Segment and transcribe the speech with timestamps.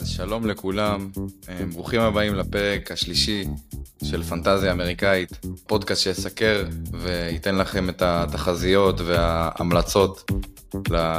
[0.00, 1.10] אז שלום לכולם,
[1.48, 3.44] אה, ברוכים הבאים לפרק השלישי
[4.04, 5.30] של פנטזיה אמריקאית,
[5.66, 10.30] פודקאסט שיסקר וייתן לכם את התחזיות וההמלצות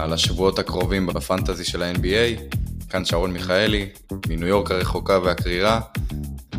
[0.09, 2.55] לשבועות הקרובים בפנטזי של ה-NBA.
[2.89, 3.89] כאן שרון מיכאלי,
[4.27, 5.79] מניו יורק הרחוקה והקרירה,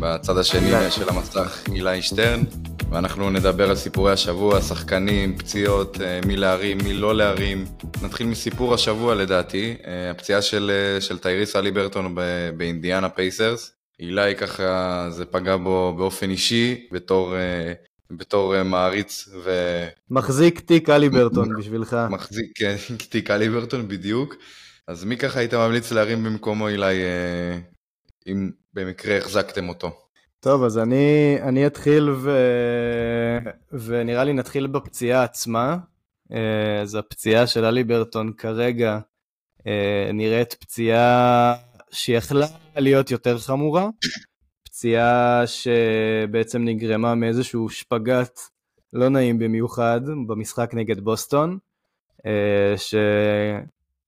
[0.01, 2.43] בצד השני של המסך אילי שטרן,
[2.89, 7.65] ואנחנו נדבר על סיפורי השבוע, שחקנים, פציעות, אה, מי להרים, מי לא להרים.
[8.03, 12.15] נתחיל מסיפור השבוע לדעתי, אה, הפציעה של, אה, של טייריס אלי ברטון
[12.57, 13.71] באינדיאנה פייסרס.
[13.99, 17.35] אילי ככה, זה פגע בו באופן אישי, בתור,
[18.11, 19.51] בתור מעריץ ו...
[20.09, 21.97] מחזיק תיק אלי ברטון בשבילך.
[22.09, 22.75] מחזיק כן,
[23.11, 24.35] תיק אלי ברטון בדיוק.
[24.87, 26.95] אז מי ככה היית ממליץ להרים במקומו אילי,
[28.27, 29.91] אם במקרה החזקתם אותו?
[30.39, 32.31] טוב, אז אני, אני אתחיל ו...
[33.71, 35.77] ונראה לי נתחיל בפציעה עצמה.
[36.31, 38.99] אה, אז הפציעה של אלי ברטון כרגע
[39.67, 41.55] אה, נראית פציעה
[41.91, 43.89] שיכלה להיות יותר חמורה.
[44.63, 48.39] פציעה שבעצם נגרמה מאיזשהו שפגאט
[48.93, 51.57] לא נעים במיוחד במשחק נגד בוסטון,
[52.25, 52.75] אה,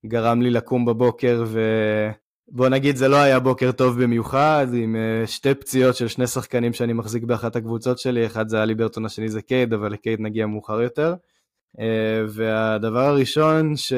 [0.05, 1.59] שגרם לי לקום בבוקר ו...
[2.55, 6.73] בוא נגיד זה לא היה בוקר טוב במיוחד, עם uh, שתי פציעות של שני שחקנים
[6.73, 10.45] שאני מחזיק באחת הקבוצות שלי, אחד זה אלי ברטון, השני זה קייד, אבל לקייד נגיע
[10.45, 11.15] מאוחר יותר.
[11.77, 11.81] אה,
[12.29, 13.93] והדבר הראשון ש...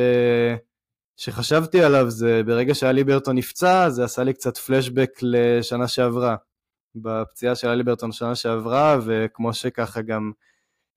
[1.17, 6.35] שחשבתי עליו זה ברגע שהאליברטון נפצע, זה עשה לי קצת פלשבק לשנה שעברה.
[6.95, 10.31] בפציעה של האליברטון שנה שעברה, וכמו שככה גם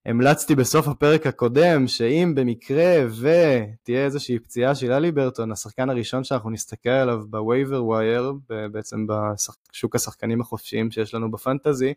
[0.06, 6.90] המלצתי בסוף הפרק הקודם, שאם במקרה ותהיה איזושהי פציעה של האליברטון, השחקן הראשון שאנחנו נסתכל
[6.90, 8.32] עליו ב waiver wire,
[8.72, 11.94] בעצם בשוק השחקנים החופשיים שיש לנו בפנטזי,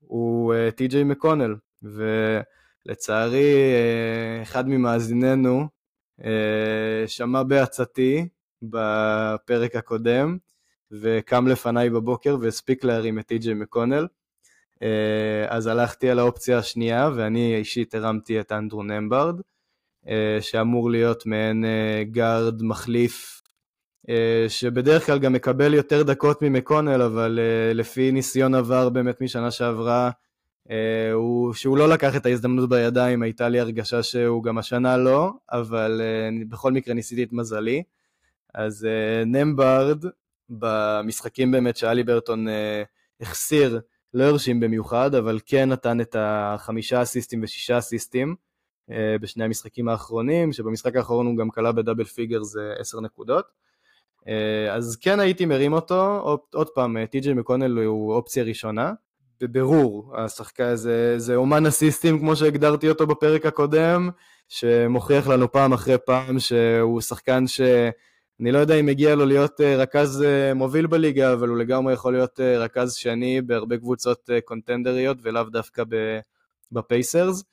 [0.00, 5.68] הוא אה, טי.ג'יי מקונל, ולצערי אה, אחד ממאזיננו
[6.24, 8.28] אה, שמע בעצתי
[8.62, 10.38] בפרק הקודם,
[10.92, 14.06] וקם לפניי בבוקר והספיק להרים את טי.ג'יי מקונל.
[14.84, 19.40] אה, אז הלכתי על האופציה השנייה, ואני אישית הרמתי את אנדרו נמברד,
[20.08, 23.30] אה, שאמור להיות מעין אה, גארד מחליף,
[24.48, 27.38] שבדרך כלל גם מקבל יותר דקות ממקונל, אבל
[27.74, 30.10] לפי ניסיון עבר באמת משנה שעברה,
[31.12, 36.00] הוא, שהוא לא לקח את ההזדמנות בידיים, הייתה לי הרגשה שהוא גם השנה לא, אבל
[36.48, 37.82] בכל מקרה ניסיתי את מזלי.
[38.54, 38.88] אז
[39.26, 40.04] נמברד,
[40.50, 42.46] במשחקים באמת שאלי ברטון
[43.20, 43.80] החסיר,
[44.14, 48.34] לא הרשים במיוחד, אבל כן נתן את החמישה אסיסטים ושישה אסיסטים
[48.90, 53.44] אה, בשני המשחקים האחרונים, שבמשחק האחרון הוא גם כלה בדאבל פיגר זה עשר נקודות.
[54.28, 56.20] אה, אז כן הייתי מרים אותו,
[56.54, 58.92] עוד פעם, טי.ג'יי מקונל הוא אופציה ראשונה.
[59.40, 64.10] בבירור, השחקן זה, זה אומן אסיסטים כמו שהגדרתי אותו בפרק הקודם,
[64.48, 67.60] שמוכיח לנו פעם אחרי פעם שהוא שחקן ש...
[68.40, 71.92] אני לא יודע אם מגיע לו להיות אה, רכז אה, מוביל בליגה, אבל הוא לגמרי
[71.92, 75.82] יכול להיות אה, רכז שני בהרבה קבוצות קונטנדריות ולאו דווקא
[76.72, 77.44] בפייסרס.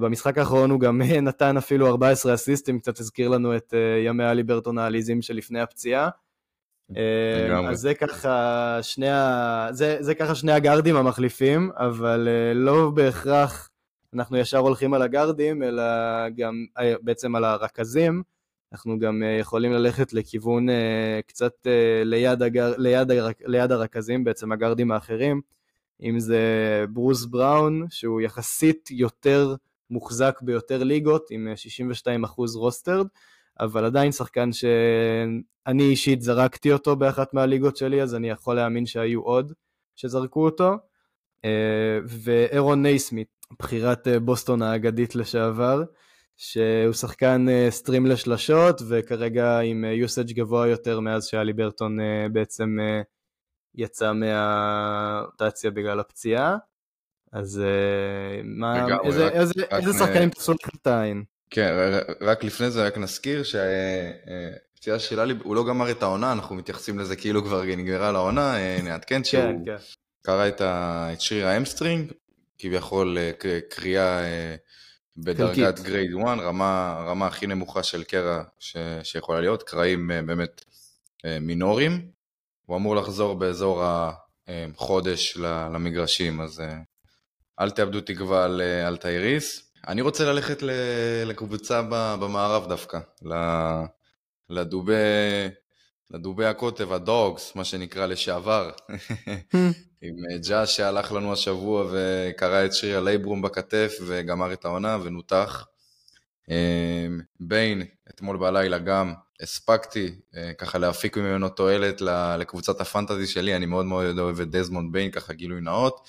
[0.00, 3.74] במשחק האחרון הוא גם נתן אפילו 14 אסיסטים, קצת הזכיר לנו את
[4.06, 6.08] ימי אלי ברטון העליזים שלפני הפציעה.
[7.68, 9.68] אז זה ככה, שני ה...
[9.70, 13.70] זה, זה ככה שני הגארדים המחליפים, אבל לא בהכרח
[14.14, 15.82] אנחנו ישר הולכים על הגארדים, אלא
[16.36, 16.54] גם
[17.02, 18.22] בעצם על הרכזים.
[18.72, 23.08] אנחנו גם אה, יכולים ללכת לכיוון אה, קצת אה, ליד, הגר, ליד,
[23.44, 25.40] ליד הרכזים, בעצם הגארדים האחרים,
[26.02, 26.40] אם זה
[26.92, 29.54] ברוס בראון, שהוא יחסית יותר
[29.90, 31.48] מוחזק ביותר ליגות, עם
[32.06, 33.06] 62% רוסטרד,
[33.60, 39.20] אבל עדיין שחקן שאני אישית זרקתי אותו באחת מהליגות שלי, אז אני יכול להאמין שהיו
[39.20, 39.52] עוד
[39.96, 40.74] שזרקו אותו.
[42.04, 43.28] ואירון נייסמית,
[43.58, 45.82] בחירת בוסטון האגדית לשעבר,
[46.36, 52.26] שהוא שחקן סטרים אה, לשלשות וכרגע עם יוסאג' אה, גבוה יותר מאז שאלי ברטון אה,
[52.32, 52.76] בעצם
[53.74, 56.56] יצא מהרוטציה בגלל הפציעה.
[57.32, 57.62] אז
[58.44, 60.28] מה, איזה, איזה, איזה שחקנים
[60.76, 61.24] את העין?
[61.50, 61.74] כן,
[62.20, 66.98] רק לפני זה רק נזכיר שהפציעה של האלי, הוא לא גמר את העונה, אנחנו מתייחסים
[66.98, 69.76] לזה כאילו כבר נגמרה לעונה, נעדכן שהוא כן, כן.
[70.22, 72.12] קרא את שריר ה hamstring,
[72.58, 73.18] כביכול
[73.70, 74.20] קריאה
[75.16, 80.64] בדרגת grade 1, רמה, רמה הכי נמוכה של קרע ש, שיכולה להיות, קרעים אה, באמת
[81.24, 82.10] אה, מינוריים.
[82.66, 83.84] הוא אמור לחזור באזור
[84.48, 85.36] החודש
[85.72, 86.78] למגרשים, אז אה,
[87.60, 89.72] אל תאבדו תקווה על, על טייריס.
[89.88, 90.62] אני רוצה ללכת
[91.26, 91.82] לקבוצה
[92.20, 92.98] במערב דווקא,
[94.50, 94.92] לדובי,
[96.12, 98.70] לדובי הקוטב, הדוגס, מה שנקרא לשעבר.
[100.04, 105.66] עם אה, ג'אש שהלך לנו השבוע וקרא את שריר הלייברום בכתף וגמר את העונה ונותח.
[107.40, 110.14] ביין, אתמול בלילה גם הספקתי
[110.58, 112.00] ככה להפיק ממנו תועלת
[112.38, 116.08] לקבוצת הפנטזי שלי, אני מאוד מאוד אוהב את דזמונד ביין, ככה גילוי נאות.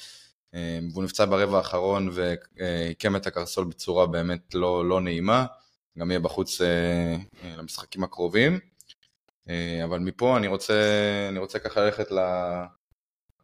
[0.91, 5.45] והוא נפצע ברבע האחרון ועיקם את הקרסול בצורה באמת לא, לא נעימה,
[5.99, 6.61] גם יהיה בחוץ
[7.57, 8.59] למשחקים הקרובים.
[9.83, 10.73] אבל מפה אני רוצה,
[11.29, 12.11] אני רוצה ככה ללכת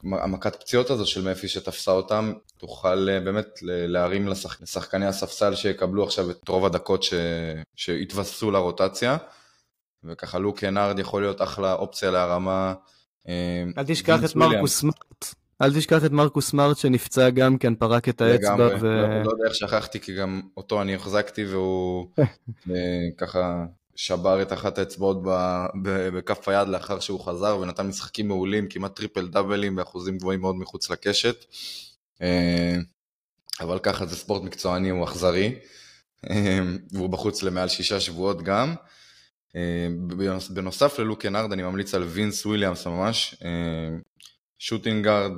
[0.03, 4.61] המכת פציעות הזו של מפי שתפסה אותם, תוכל אה, באמת להרים לשחק...
[4.61, 7.13] לשחקני הספסל שיקבלו עכשיו את רוב הדקות ש...
[7.75, 9.17] שהתווספו לרוטציה,
[10.03, 12.73] וככה לוק קנארד יכול להיות אחלה אופציה להרמה.
[13.27, 15.35] אה, אל תשכח את מרקוס סמארט.
[15.61, 18.69] אל תשכח את מרקוס סמארט שנפצע גם כן, פרק את האצבע.
[18.81, 18.87] ו...
[18.87, 22.07] לא, לא יודע איך שכחתי, כי גם אותו אני החזקתי והוא
[22.71, 22.75] אה,
[23.17, 23.65] ככה
[24.01, 25.17] שבר את אחת האצבעות
[26.13, 30.89] בכף היד לאחר שהוא חזר ונתן משחקים מעולים, כמעט טריפל דאבלים באחוזים גבוהים מאוד מחוץ
[30.89, 31.45] לקשת.
[32.21, 32.75] אה,
[33.59, 35.55] אבל ככה זה ספורט מקצועני, הוא אכזרי,
[36.29, 36.59] אה,
[36.91, 38.75] והוא בחוץ למעל שישה שבועות גם.
[39.55, 39.87] אה,
[40.49, 43.35] בנוסף ללוקנארד אני ממליץ על וינס וויליאמס ממש,
[44.59, 45.31] שוטינגארד,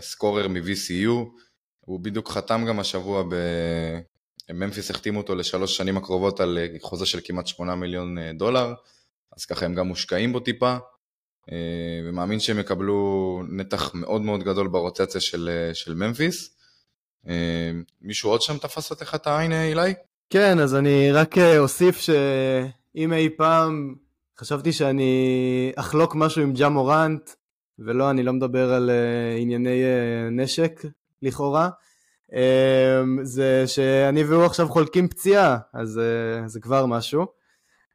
[0.00, 1.10] סקורר מ-VCU,
[1.80, 3.22] הוא בדיוק חתם גם השבוע
[4.54, 8.74] ממפיס החתימו אותו לשלוש שנים הקרובות על אה, חוזה של כמעט שמונה מיליון אה, דולר,
[9.36, 10.76] אז ככה הם גם מושקעים בו טיפה,
[11.52, 11.56] אה,
[12.04, 16.56] ומאמין שהם יקבלו נתח מאוד מאוד גדול ברוטציה של, של ממפיס.
[18.02, 19.94] מישהו עוד שם תפס לך את העין, אילי?
[20.30, 23.94] כן, אז אני רק אוסיף שאם אי פעם
[24.38, 27.30] חשבתי שאני אחלוק משהו עם ג'ה מורנט,
[27.78, 28.90] ולא, אני לא מדבר על
[29.38, 29.82] ענייני
[30.30, 30.82] נשק,
[31.22, 31.68] לכאורה,
[33.22, 37.26] זה שאני והוא עכשיו חולקים פציעה, אז אה, זה כבר משהו.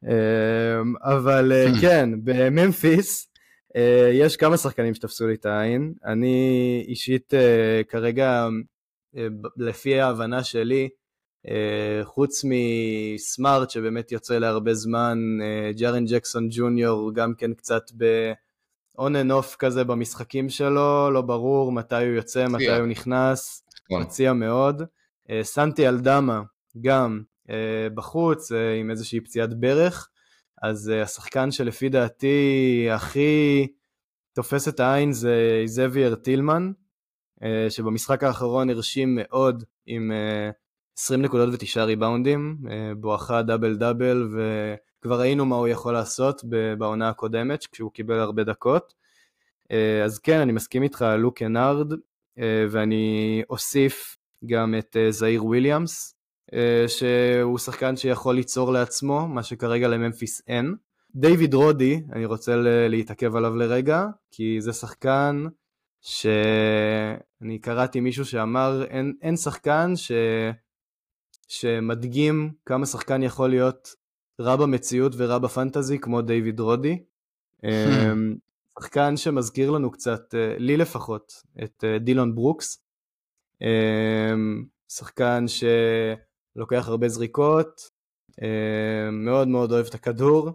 [0.04, 3.28] אמ, אבל אה, כן, בממפיס
[3.76, 5.92] אה, יש כמה שחקנים שתפסו לי את העין.
[6.04, 7.34] אני אישית
[7.88, 8.48] כרגע,
[9.56, 10.88] לפי ההבנה שלי,
[12.02, 15.18] חוץ מסמארט שבאמת יוצא להרבה זמן,
[15.76, 18.32] ג'ארן ג'קסון ג'וניור גם כן קצת ב...
[18.98, 23.62] און אנ אוף כזה במשחקים שלו, לא ברור מתי הוא יוצא, מתי הוא נכנס.
[23.92, 24.06] נכון.
[24.06, 24.82] מציע מאוד.
[25.30, 26.42] אה, סנטי אלדמה
[26.80, 30.08] גם אה, בחוץ אה, עם איזושהי פציעת ברך,
[30.62, 33.66] אז השחקן שלפי דעתי הכי
[34.34, 36.72] תופס את העין זה איזביאר טילמן,
[37.68, 40.12] שבמשחק האחרון הרשים מאוד עם
[40.98, 42.58] 20 נקודות ותשעה ריבאונדים,
[42.96, 46.42] בואכה דאבל דאבל, וכבר ראינו מה הוא יכול לעשות
[46.78, 48.94] בעונה הקודמת, כשהוא קיבל הרבה דקות.
[50.04, 51.92] אז כן, אני מסכים איתך, לוק אנארד,
[52.38, 56.14] ואני אוסיף גם את אה, זעיר וויליאמס,
[56.54, 60.74] אה, שהוא שחקן שיכול ליצור לעצמו, מה שכרגע לממפיס אין.
[61.14, 62.56] דיוויד רודי, אני רוצה
[62.88, 65.44] להתעכב עליו לרגע, כי זה שחקן
[66.00, 70.12] שאני קראתי מישהו שאמר אין, אין שחקן ש...
[71.48, 73.94] שמדגים כמה שחקן יכול להיות
[74.40, 77.02] רע במציאות ורע בפנטזי כמו דיוויד רודי.
[78.80, 81.32] שחקן שמזכיר לנו קצת, אה, לי לפחות,
[81.64, 82.84] את אה, דילון ברוקס.
[83.62, 87.80] אמ, שחקן שלוקח הרבה זריקות,
[88.42, 90.50] אמ, מאוד מאוד אוהב את הכדור.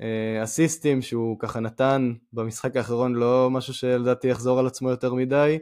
[0.00, 5.58] אה, אסיסטים שהוא ככה נתן במשחק האחרון לא משהו שלדעתי יחזור על עצמו יותר מדי.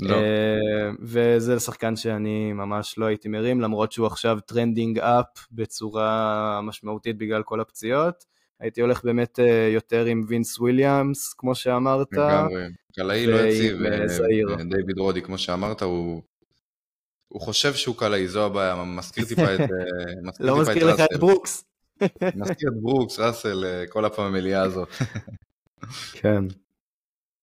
[0.00, 0.16] לא.
[1.00, 7.42] וזה שחקן שאני ממש לא הייתי מרים, למרות שהוא עכשיו trending up בצורה משמעותית בגלל
[7.42, 8.24] כל הפציעות.
[8.60, 12.12] הייתי הולך באמת אה, יותר עם וינס וויליאמס, כמו שאמרת.
[12.12, 16.22] לגמרי, קלעי לא יציב, אה, דיוויד רודי, כמו שאמרת, הוא...
[17.28, 19.60] הוא חושב שהוא קלעי, זו הבעיה, מזכיר טיפה את...
[19.60, 19.66] אה,
[20.40, 21.64] לא מזכיר לך את ברוקס.
[22.36, 24.88] מזכיר את ברוקס, ראסל, כל הפמיליה הזאת.
[26.20, 26.44] כן.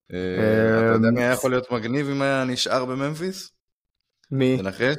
[0.07, 3.51] אתה יודע מי היה יכול להיות מגניב אם היה נשאר בממפיס?
[4.31, 4.57] מי?
[4.57, 4.97] תנחש?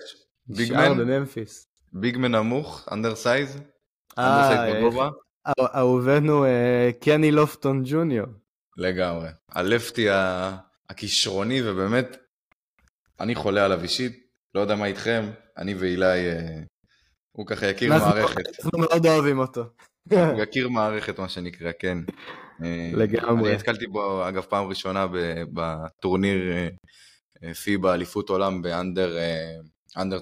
[0.49, 1.67] נשאר בממפיס.
[1.93, 3.61] big man נמוך, undersize?
[4.19, 5.09] undersize בגובה?
[5.49, 8.27] אהובנו אה, קני לופטון ג'וניור.
[8.77, 9.29] לגמרי.
[9.49, 10.07] ה lefty
[10.89, 12.17] הכישרוני, ובאמת,
[13.21, 16.61] אני חולה עליו אישית, לא יודע מה איתכם, אני ואילי, אה,
[17.33, 18.37] הוא ככה יכיר מערכת.
[18.59, 19.65] אנחנו מאוד אוהבים אותו.
[20.11, 21.99] הוא יכיר מערכת, מה שנקרא, כן.
[22.65, 23.49] אה, לגמרי.
[23.49, 25.07] אני נתקלתי בו, אגב, פעם ראשונה
[25.55, 26.39] בטורניר
[27.65, 29.19] פיבה אליפות עולם באנדר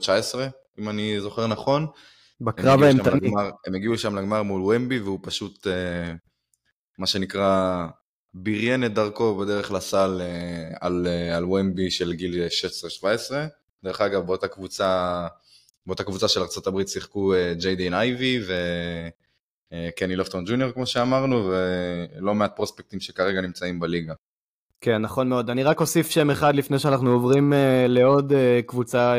[0.01, 0.49] 19,
[0.79, 1.87] אם אני זוכר נכון.
[2.41, 3.31] בקרב האימתני.
[3.67, 6.13] הם הגיעו שם לגמר מול ומבי והוא פשוט, אה,
[6.99, 7.87] מה שנקרא,
[8.35, 12.47] בריין את דרכו בדרך לסל אה, על, אה, על ומבי של גיל
[13.03, 13.07] 16-17.
[13.85, 15.27] דרך אגב, באותה קבוצה,
[15.87, 18.41] באותה קבוצה של ארה"ב שיחקו ג'יי דין אייבי
[19.73, 24.15] וקני לופטון ג'וניור כמו שאמרנו, ולא מעט פרוספקטים שכרגע נמצאים בליגה.
[24.81, 25.51] כן, נכון מאוד.
[25.51, 27.53] אני רק אוסיף שם אחד לפני שאנחנו עוברים
[27.89, 28.33] לעוד
[28.67, 29.15] קבוצה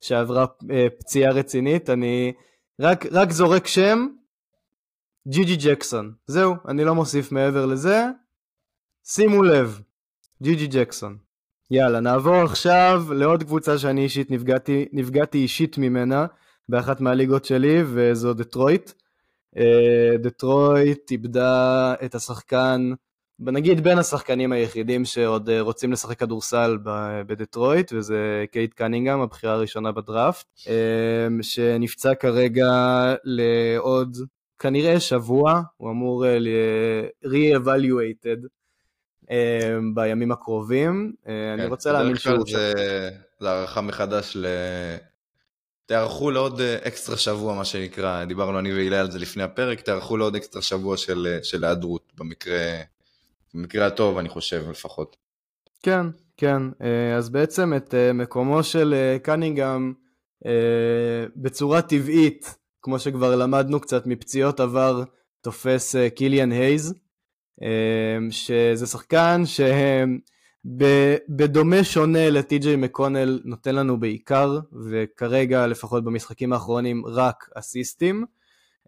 [0.00, 1.90] שעברה אה, פציעה רצינית.
[1.90, 2.32] אני
[2.80, 4.06] רק, רק זורק שם,
[5.28, 6.12] ג'י ג'קסון.
[6.26, 8.06] זהו, אני לא מוסיף מעבר לזה.
[9.04, 9.80] שימו לב,
[10.42, 11.18] ג'י ג'קסון.
[11.70, 16.26] יאללה, נעבור עכשיו לעוד קבוצה שאני אישית נפגעתי, נפגעתי אישית ממנה
[16.68, 18.92] באחת מהליגות שלי, וזו דטרויט.
[19.56, 22.90] אה, דטרויט איבדה את השחקן,
[23.40, 26.78] נגיד בין השחקנים היחידים שעוד אה, רוצים לשחק כדורסל
[27.26, 32.72] בדטרויט, וזה קייט קנינגהם, הבחירה הראשונה בדראפט, אה, שנפצע כרגע
[33.24, 34.16] לעוד
[34.58, 36.24] כנראה שבוע, הוא אמור
[37.24, 38.46] re-evaluated
[39.94, 41.12] בימים הקרובים.
[41.24, 42.44] כן, אני רוצה להאמין שהוא...
[42.46, 42.72] זה,
[43.40, 44.46] זה הערכה מחדש ל...
[45.88, 50.16] תערכו לעוד אה, אקסטרה שבוע, מה שנקרא, דיברנו אני והילה על זה לפני הפרק, תערכו
[50.16, 52.58] לעוד אקסטרה שבוע של, אה, של היעדרות, במקרה,
[53.54, 55.16] במקרה הטוב, אני חושב, לפחות.
[55.82, 56.62] כן, כן.
[56.82, 59.94] אה, אז בעצם את מקומו של קנינגהם
[61.36, 65.02] בצורה טבעית, כמו שכבר למדנו קצת מפציעות עבר,
[65.40, 66.94] תופס קיליאן הייז,
[68.30, 70.18] שזה שחקן שהם...
[71.28, 74.58] בדומה שונה לטי.ג'יי מקונל נותן לנו בעיקר,
[74.90, 78.24] וכרגע לפחות במשחקים האחרונים רק אסיסטים,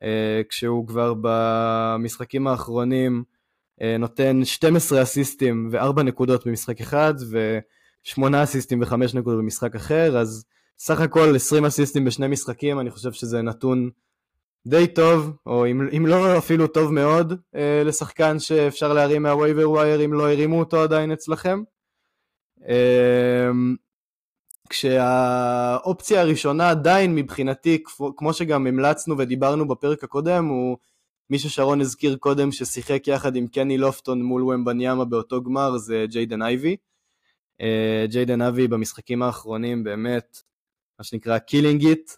[0.02, 3.39] אה, כשהוא כבר במשחקים האחרונים אה,
[3.98, 10.44] נותן 12 אסיסטים ו-4 נקודות במשחק אחד, ו-8 אסיסטים ו-5 נקודות במשחק אחר, אז
[10.78, 13.90] סך הכל 20 אסיסטים בשני משחקים, אני חושב שזה נתון
[14.66, 19.70] די טוב, או אם, אם לא אפילו טוב מאוד, אה, לשחקן שאפשר להרים מה waiver
[19.70, 21.62] wire אם לא הרימו אותו עדיין אצלכם.
[22.68, 23.50] אה,
[24.68, 27.82] כשהאופציה הראשונה עדיין מבחינתי,
[28.16, 30.76] כמו שגם המלצנו ודיברנו בפרק הקודם, הוא
[31.30, 36.42] מי ששרון הזכיר קודם ששיחק יחד עם קני לופטון מול ומבניאמה באותו גמר, זה ג'יידן
[36.42, 36.76] אייבי.
[37.60, 40.42] אה, ג'יידן אייבי במשחקים האחרונים באמת,
[40.98, 42.10] מה שנקרא killing it,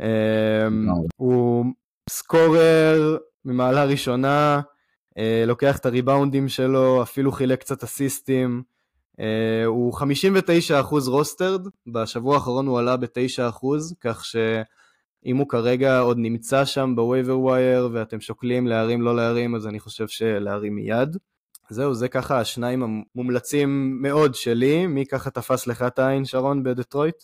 [0.00, 1.64] אמ, הוא
[2.10, 4.60] scorer ממעלה ראשונה,
[5.18, 8.62] אה, לוקח את הריבאונדים שלו, אפילו חילק קצת אסיסטים.
[9.20, 13.66] אה, הוא 59% rostered, בשבוע האחרון הוא עלה ב-9%,
[14.00, 14.24] כך
[15.28, 19.66] שאם הוא כרגע עוד נמצא שם ב waiver wire ואתם שוקלים להרים לא להרים, אז
[19.66, 21.16] אני חושב שלהרים מיד.
[21.70, 24.86] זהו, זה ככה השניים המומלצים מאוד שלי.
[24.86, 27.14] מי ככה תפס לך את העין, שרון, בדטרויט?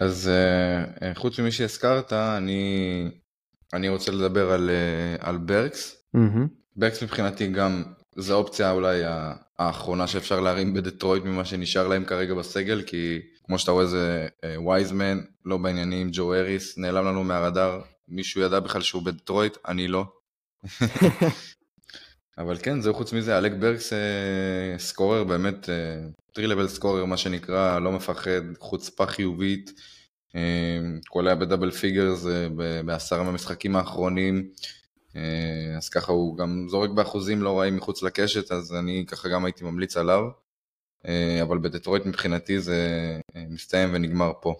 [0.00, 3.08] אז uh, חוץ ממי שהזכרת, אני,
[3.72, 5.96] אני רוצה לדבר על, uh, על ברקס.
[6.16, 6.48] Mm-hmm.
[6.76, 7.82] ברקס מבחינתי גם,
[8.16, 9.02] זו האופציה אולי
[9.58, 14.28] האחרונה שאפשר להרים בדטרויט ממה שנשאר להם כרגע בסגל, כי כמו שאתה רואה זה
[14.66, 19.88] וייזמן, uh, לא בעניינים, ג'ו אריס, נעלם לנו מהרדאר, מישהו ידע בכלל שהוא בדטרויט, אני
[19.88, 20.04] לא.
[22.38, 25.68] אבל כן, זהו חוץ מזה, אלק ברקס אה, scorer באמת,
[26.32, 29.70] three level scorer מה שנקרא, לא מפחד, חוצפה חיובית,
[30.36, 32.48] אה, קולע ב double figures אה,
[32.84, 34.83] בעשרה מהמשחקים האחרונים, אה,
[35.76, 39.64] אז ככה הוא גם זורק באחוזים לא רעים מחוץ לקשת, אז אני ככה גם הייתי
[39.64, 40.24] ממליץ עליו,
[41.08, 42.78] אה, אבל בדטרויט מבחינתי זה
[43.36, 44.54] אה, מסתיים ונגמר פה.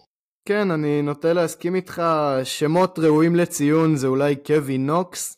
[0.44, 2.02] כן, אני נוטה להסכים איתך,
[2.44, 5.37] שמות ראויים לציון זה אולי קווי נוקס,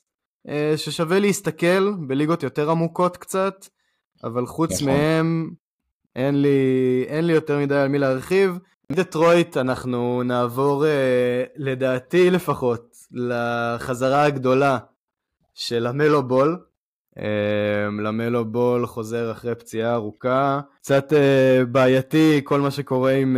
[0.49, 3.67] אה, ששווה להסתכל בליגות יותר עמוקות קצת,
[4.25, 4.87] אבל חוץ נכון.
[4.87, 5.51] מהם
[6.17, 6.59] אין לי,
[7.09, 8.59] אין לי יותר מדי על מי להרחיב.
[8.93, 14.79] דטרויט אנחנו נעבור אה, לדעתי לפחות לחזרה הגדולה
[15.57, 16.59] של המלו בול.
[17.19, 20.61] אה, למלו בול חוזר אחרי פציעה ארוכה.
[20.81, 21.13] קצת
[21.73, 23.37] בעייתי כל מה שקורה עם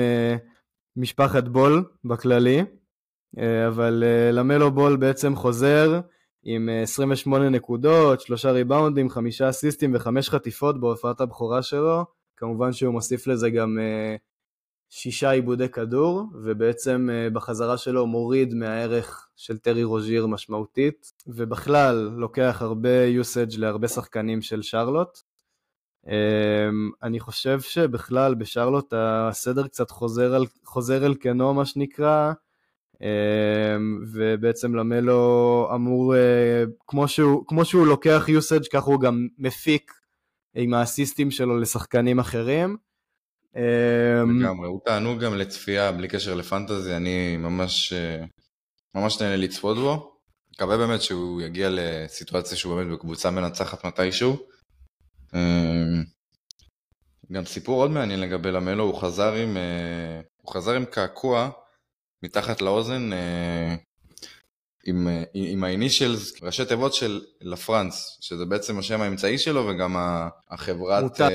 [0.97, 2.65] משפחת בול בכללי,
[3.69, 6.01] אבל למלו בול בעצם חוזר.
[6.45, 12.05] עם 28 אה, נקודות, שלושה ריבאונדים, חמישה אסיסטים וחמש חטיפות בהופעת הבכורה שלו.
[12.37, 14.17] כמובן שהוא מוסיף לזה גם אה,
[14.91, 22.59] שישה עיבודי כדור, ובעצם אה, בחזרה שלו מוריד מהערך של טרי רוז'יר משמעותית, ובכלל לוקח
[22.61, 25.19] הרבה usage להרבה שחקנים של שרלוט.
[27.03, 32.33] אני חושב שבכלל בשרלוט הסדר קצת חוזר, על, חוזר אל כנו מה שנקרא,
[33.01, 39.93] אמ, ובעצם למלו אמור, אה, כמו שהוא, כמו שהוא לוקח usage, ככה הוא גם מפיק
[40.55, 42.77] עם האסיסטים שלו לשחקנים אחרים.
[43.57, 48.25] אמ, לגמרי, הוא תענוג גם לצפייה בלי קשר לפנטזי, אני ממש, אה,
[48.95, 50.15] ממש נהנה לצפות בו.
[50.55, 54.37] מקווה באמת שהוא יגיע לסיטואציה שהוא באמת בקבוצה מנצחת מתישהו.
[55.35, 56.05] אמ,
[57.33, 61.51] גם סיפור עוד מעניין לגבי למלו, הוא חזר עם, אה, הוא חזר עם קעקוע
[62.23, 63.75] מתחת לאוזן אה,
[64.85, 69.97] עם, עם ה initials, ראשי תיבות של לה פראנס, שזה בעצם השם האמצעי שלו וגם
[70.51, 71.31] החברת מותג,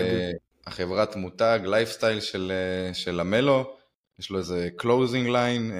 [0.67, 2.51] החברת מותג, לייפסטייל של,
[2.93, 3.75] של המלו,
[4.19, 5.73] יש לו איזה clothing line,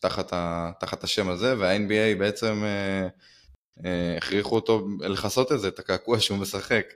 [0.00, 2.64] תחת, ה, תחת השם הזה, וה-NBA בעצם
[4.16, 6.86] הכריחו אותו לכסות את זה, את הקעקוע שהוא משחק.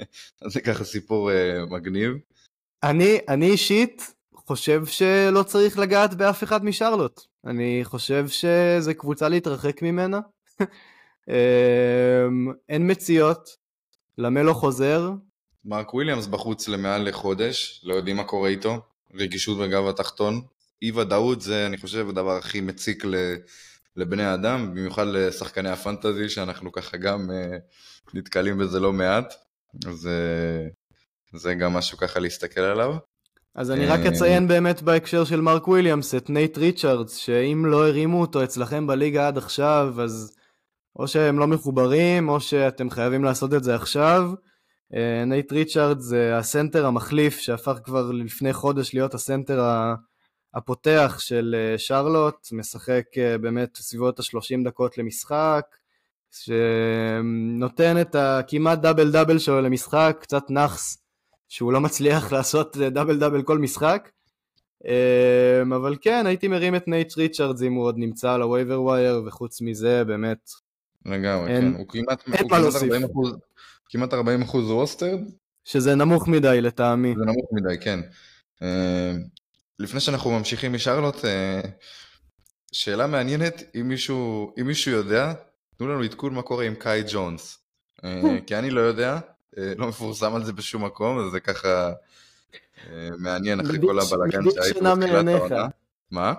[0.52, 1.30] זה ככה סיפור
[1.70, 2.12] מגניב.
[2.82, 4.12] אני, אני אישית
[4.50, 7.20] חושב שלא צריך לגעת באף אחד משרלוט.
[7.46, 10.20] אני חושב שזה קבוצה להתרחק ממנה.
[11.28, 13.56] אמ, אין מציאות,
[14.18, 15.10] למלו חוזר.
[15.64, 18.80] מרק וויליאמס בחוץ למעל לחודש, לא יודעים מה קורה איתו,
[19.14, 20.42] רגישות בגב התחתון.
[20.82, 23.04] אי ודאות זה, אני חושב, הדבר הכי מציק
[23.96, 29.34] לבני אדם, במיוחד לשחקני הפנטזי, שאנחנו ככה גם אה, נתקלים בזה לא מעט.
[29.86, 30.08] אז
[31.32, 32.94] אה, זה גם משהו ככה להסתכל עליו.
[33.54, 37.88] אז אני רק אה, אציין באמת בהקשר של מרק וויליאמס את נייט ריצ'רדס, שאם לא
[37.88, 40.36] הרימו אותו אצלכם בליגה עד עכשיו, אז
[40.96, 44.30] או שהם לא מחוברים, או שאתם חייבים לעשות את זה עכשיו.
[44.94, 49.64] אה, נייט ריצ'רדס זה הסנטר המחליף, שהפך כבר לפני חודש להיות הסנטר
[50.54, 53.04] הפותח של אה, שרלוט, משחק
[53.40, 55.66] באמת סביבות ה-30 דקות למשחק,
[56.30, 60.98] שנותן את הכמעט דאבל דאבל שלו למשחק, קצת נאחס
[61.48, 64.10] שהוא לא מצליח לעשות דאבל דאבל כל משחק.
[65.76, 69.22] אבל כן, הייתי מרים את נייט ריצ'רדס אם הוא עוד נמצא על ה waiver wire,
[69.26, 70.50] וחוץ מזה, באמת...
[71.06, 71.72] לגמרי, כן.
[71.78, 73.36] הוא כמעט, הוא כמעט 40 אחוז,
[73.90, 75.20] כמעט 40 אחוז rostered.
[75.64, 77.14] שזה נמוך מדי לטעמי.
[77.18, 78.00] זה נמוך מדי, כן.
[78.62, 78.68] אמ,
[79.78, 81.60] לפני שאנחנו ממשיכים משרלוט, אה,
[82.72, 85.32] שאלה מעניינת, אם מישהו, אם מישהו יודע,
[85.76, 87.58] תנו לנו עדכון מה קורה עם קאי ג'ונס.
[88.04, 89.18] אה, כי אני לא יודע,
[89.58, 91.92] אה, לא מפורסם על זה בשום מקום, אז זה ככה
[92.90, 95.66] אה, מעניין אחרי כל הבלאגן שהיית בתחילת העונה.
[96.10, 96.34] מה?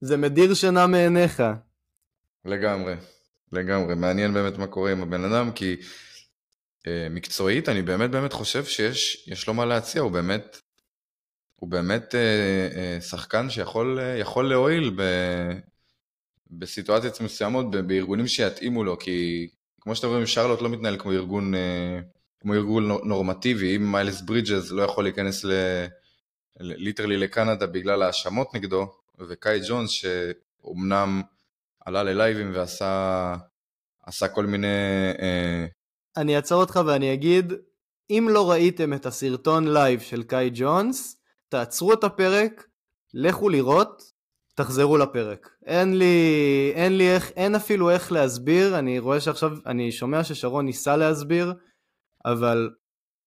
[0.00, 1.42] זה מדיר שינה מעיניך.
[2.44, 2.94] לגמרי,
[3.52, 3.94] לגמרי.
[3.94, 5.86] מעניין באמת מה קורה עם הבן אדם, כי אה,
[7.10, 10.60] מקצועית אני באמת באמת חושב שיש לו מה להציע, הוא באמת,
[11.56, 15.02] הוא באמת אה, אה, שחקן שיכול יכול להועיל ב,
[16.50, 19.48] בסיטואציות מסוימות, בארגונים שיתאימו לו, כי
[19.80, 22.00] כמו שאתם רואים, שרלוט לא מתנהל כמו ארגון אה,
[22.40, 25.52] כמו ארגון נורמטיבי, אם מיילס ברידג'ז לא יכול להיכנס ל...
[26.60, 28.92] literally לקנדה בגלל האשמות נגדו,
[29.28, 31.22] וקאי ג'ונס שאומנם
[31.84, 33.34] עלה ללייבים ועשה
[34.02, 34.66] עשה כל מיני...
[35.18, 35.66] אה...
[36.16, 37.52] אני אעצור אותך ואני אגיד,
[38.10, 42.66] אם לא ראיתם את הסרטון לייב של קאי ג'ונס, תעצרו את הפרק,
[43.14, 44.12] לכו לראות,
[44.54, 45.50] תחזרו לפרק.
[45.66, 50.64] אין לי, אין לי איך, אין אפילו איך להסביר, אני רואה שעכשיו, אני שומע ששרון
[50.64, 51.54] ניסה להסביר,
[52.24, 52.70] אבל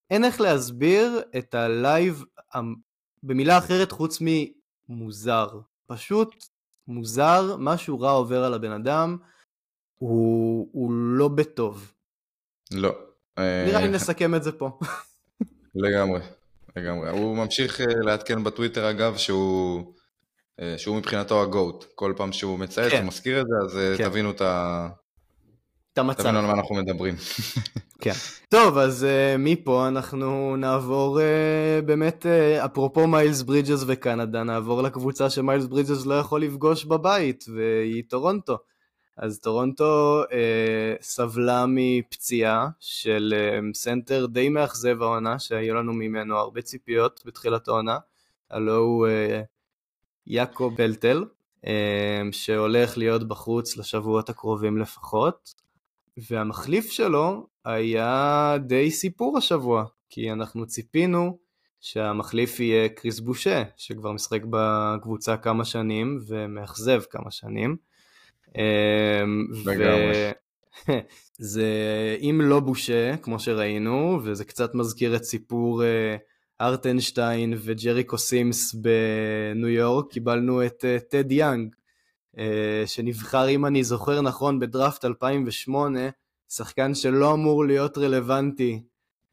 [0.10, 2.24] אין איך להסביר את הלייב
[3.24, 5.48] במילה אחרת חוץ ממוזר.
[5.88, 6.36] פשוט
[6.88, 9.18] מוזר, משהו רע עובר על הבן אדם,
[9.98, 11.94] הוא, הוא לא בטוב.
[12.72, 12.96] לא.
[13.38, 14.80] נראה לי אה, נסכם את זה פה.
[15.76, 16.20] לגמרי,
[16.76, 17.10] לגמרי.
[17.10, 19.94] הוא ממשיך אה, לעדכן בטוויטר אגב שהוא,
[20.62, 21.86] אה, שהוא מבחינתו ה GOAT.
[21.96, 22.98] כל פעם שהוא מצייץ, כן.
[22.98, 24.10] הוא מזכיר את זה, אז כן.
[24.10, 24.88] תבינו את ה...
[25.94, 26.24] את המצב.
[26.24, 27.16] תבינו על מה אנחנו מדברים.
[28.02, 28.14] כן.
[28.50, 35.30] טוב, אז אה, מפה אנחנו נעבור uh, באמת, uh, אפרופו מיילס ברידג'ס וקנדה, נעבור לקבוצה
[35.30, 38.58] שמיילס ברידג'ס לא יכול לפגוש בבית, והיא טורונטו.
[39.18, 46.62] אז טורונטו אה, סבלה מפציעה של אה, סנטר די מאכזב העונה, שהיו לנו ממנו הרבה
[46.62, 47.98] ציפיות בתחילת העונה,
[48.52, 49.10] הלא הוא אה,
[50.28, 51.26] יעקב פלטל,
[51.66, 51.68] אה,
[52.32, 55.68] שהולך להיות בחוץ לשבועות הקרובים לפחות.
[56.30, 61.40] והמחליף שלו היה די סיפור השבוע, כי אנחנו ציפינו
[61.82, 67.87] שהמחליף יהיה כריס בושה, שכבר משחק בקבוצה כמה שנים ומאכזב כמה שנים.
[68.56, 69.46] אמ,
[71.38, 71.68] זה
[72.22, 76.18] אם לא בושה, כמו שראינו, וזה קצת מזכיר את סיפור אה,
[76.62, 81.76] ארטנשטיין וג'ריקו סימס בניו יורק, קיבלנו את אה, טד יאנג,
[82.38, 86.00] אה, שנבחר, אם אני זוכר נכון, בדראפט 2008,
[86.50, 88.84] שחקן שלא אמור להיות רלוונטי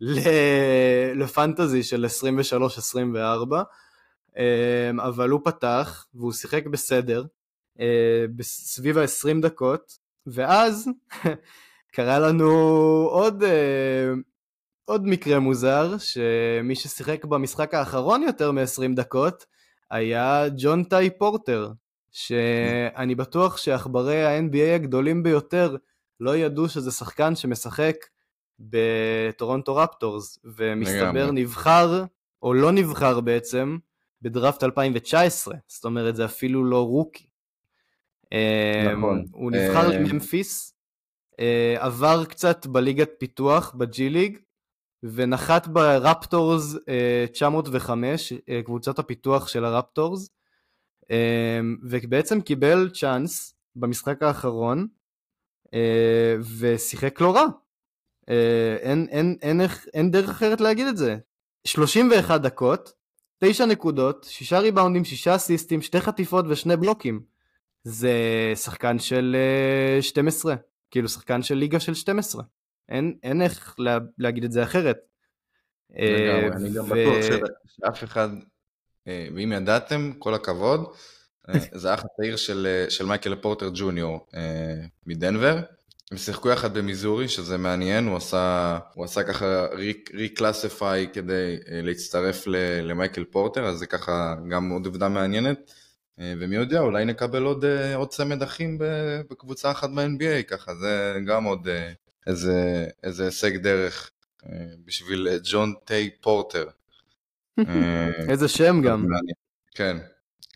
[1.20, 2.07] לפנטזי של
[3.12, 3.16] 23-24,
[4.38, 7.24] אה, אבל הוא פתח והוא שיחק בסדר,
[8.43, 10.89] סביב ה-20 דקות, ואז
[11.95, 12.49] קרה לנו
[13.11, 13.45] עוד,
[14.85, 19.47] עוד מקרה מוזר, שמי ששיחק במשחק האחרון יותר מ-20 דקות
[19.91, 21.71] היה ג'ון טאי פורטר,
[22.11, 25.77] שאני בטוח שעכברי ה-NBA הגדולים ביותר
[26.21, 27.97] לא ידעו שזה שחקן שמשחק
[28.61, 32.05] בטורונטו רפטורס, ומסתבר נבחר,
[32.43, 33.79] או לא נבחר בעצם,
[34.23, 37.27] בדראפט 2019, זאת אומרת זה אפילו לא רוקי.
[38.97, 39.19] נכון.
[39.19, 40.75] אמ, הוא נבחר אה, לממפיס,
[41.41, 44.39] אה, עבר קצת בליגת פיתוח, בג'י ליג,
[45.03, 46.77] ונחת ברפטורס
[47.33, 50.31] 905, אה, קבוצת הפיתוח של הרפטורס,
[51.91, 54.87] ובעצם קיבל צ'אנס במשחק האחרון,
[56.59, 57.47] ושיחק לא רע.
[58.81, 59.61] אין, אין, אין,
[59.95, 61.17] אין, דרך אחרת להגיד את זה.
[61.67, 62.93] 31 דקות,
[63.39, 67.34] 9 נקודות, 6 ריבאונדים, 6 אסיסטים, 2 חטיפות ו2 בלוקים.
[67.85, 68.12] זה
[68.55, 69.37] שחקן של
[70.01, 70.55] 12,
[70.90, 72.42] כאילו שחקן של ליגה של 12.
[72.88, 74.97] אין, אין איך לה, להגיד את זה אחרת.
[75.90, 78.29] לגמרי, אני גם בטוח שאף אחד,
[79.07, 80.85] ואם ידעתם, כל הכבוד,
[81.81, 84.27] זה אח הצעיר של, של מייקל פורטר ג'וניור
[85.07, 85.61] מדנבר.
[86.11, 89.66] הם שיחקו יחד במיזורי, שזה מעניין, הוא עשה, הוא עשה ככה
[90.14, 92.47] reclassify כדי להצטרף
[92.83, 95.70] למייקל פורטר, אז זה ככה גם עוד עובדה מעניינת.
[96.18, 98.79] ומי יודע, אולי נקבל עוד, עוד צמד אחים
[99.31, 101.68] בקבוצה אחת ב-NBA, ככה זה גם עוד
[102.27, 104.11] איזה, איזה הישג דרך
[104.85, 106.64] בשביל ג'ונטיי פורטר.
[108.29, 109.07] איזה שם גם.
[109.74, 109.96] כן.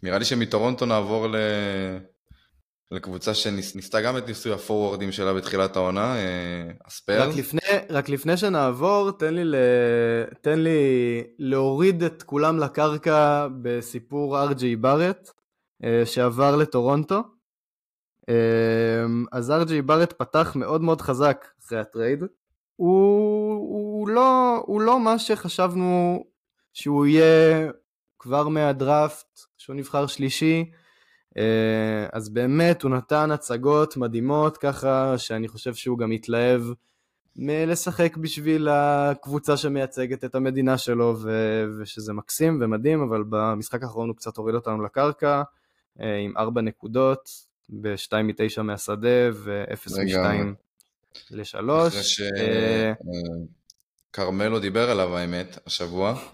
[0.03, 1.37] נראה לי שמטורונטו נעבור ל...
[2.91, 6.17] לקבוצה שניסתה גם את ניסוי הפורוורדים שלה בתחילת העונה,
[6.85, 7.29] הספרס.
[7.29, 9.55] רק לפני, רק לפני שנעבור, תן לי, ל...
[10.41, 10.81] תן לי
[11.39, 15.31] להוריד את כולם לקרקע בסיפור אר ג'יי בארט,
[16.05, 17.23] שעבר לטורונטו.
[19.33, 22.25] אז אר ג'יי בארט פתח מאוד מאוד חזק אחרי הטרייד.
[22.77, 26.25] הוא, הוא, לא, הוא לא מה שחשבנו
[26.73, 27.71] שהוא יהיה
[28.19, 30.71] כבר מהדראפט, שהוא נבחר שלישי.
[32.13, 36.63] אז באמת הוא נתן הצגות מדהימות ככה, שאני חושב שהוא גם התלהב
[37.37, 44.17] מלשחק בשביל הקבוצה שמייצגת את המדינה שלו, ו- ושזה מקסים ומדהים, אבל במשחק האחרון הוא
[44.17, 45.43] קצת הוריד אותנו לקרקע,
[45.99, 47.31] עם 4 נקודות,
[47.69, 50.19] ב-2 מ-9 מהשדה, ו-0 מ-2
[51.31, 51.89] ל-3.
[51.89, 52.03] אחרי
[54.11, 56.25] שכרמלו דיבר עליו האמת, השבוע,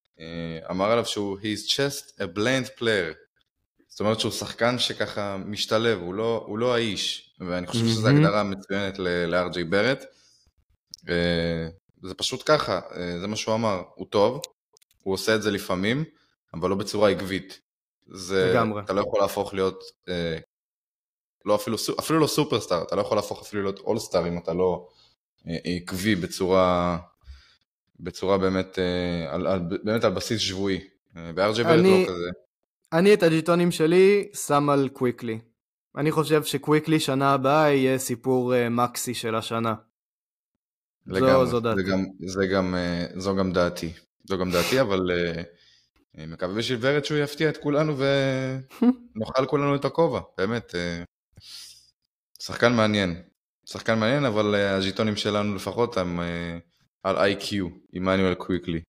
[0.70, 3.14] אמר עליו שהוא he's just a blend player.
[3.88, 8.42] זאת אומרת שהוא שחקן שככה משתלב, הוא לא, הוא לא האיש, ואני חושב שזו הגדרה
[8.42, 10.04] מצוינת לארג'י ברט.
[12.02, 12.80] זה פשוט ככה,
[13.20, 14.40] זה מה שהוא אמר, הוא טוב,
[15.02, 16.04] הוא עושה את זה לפעמים,
[16.54, 17.60] אבל לא בצורה עקבית.
[18.06, 18.82] זה, לגמרי.
[18.82, 20.38] אתה לא יכול להפוך להיות, אה,
[21.44, 24.88] לא אפילו, אפילו לא סופרסטאר, אתה לא יכול להפוך אפילו להיות אולסטאר אם אתה לא
[25.48, 26.98] אה, עקבי בצורה,
[28.00, 30.80] בצורה באמת, אה, על, על, באמת על בסיס שבועי.
[31.34, 31.64] ברט לא
[32.06, 32.30] כזה.
[32.92, 35.38] אני את הג'יטונים שלי שם על קוויקלי.
[35.96, 39.74] אני חושב שקוויקלי שנה הבאה יהיה סיפור מקסי של השנה.
[41.06, 41.82] לגמרי, זו, זו דעתי.
[41.82, 42.74] זה גם, זה גם,
[43.16, 43.92] זו גם דעתי.
[44.24, 45.00] זו גם דעתי, אבל
[46.18, 50.74] מקווה בשביל ורד שהוא יפתיע את כולנו ונאכל כולנו את הכובע, באמת.
[50.74, 51.40] Uh,
[52.42, 53.22] שחקן מעניין.
[53.66, 56.22] שחקן מעניין, אבל אה, הז'יטונים שלנו לפחות הם אה,
[57.02, 58.80] על IQ, עמנואל קוויקלי.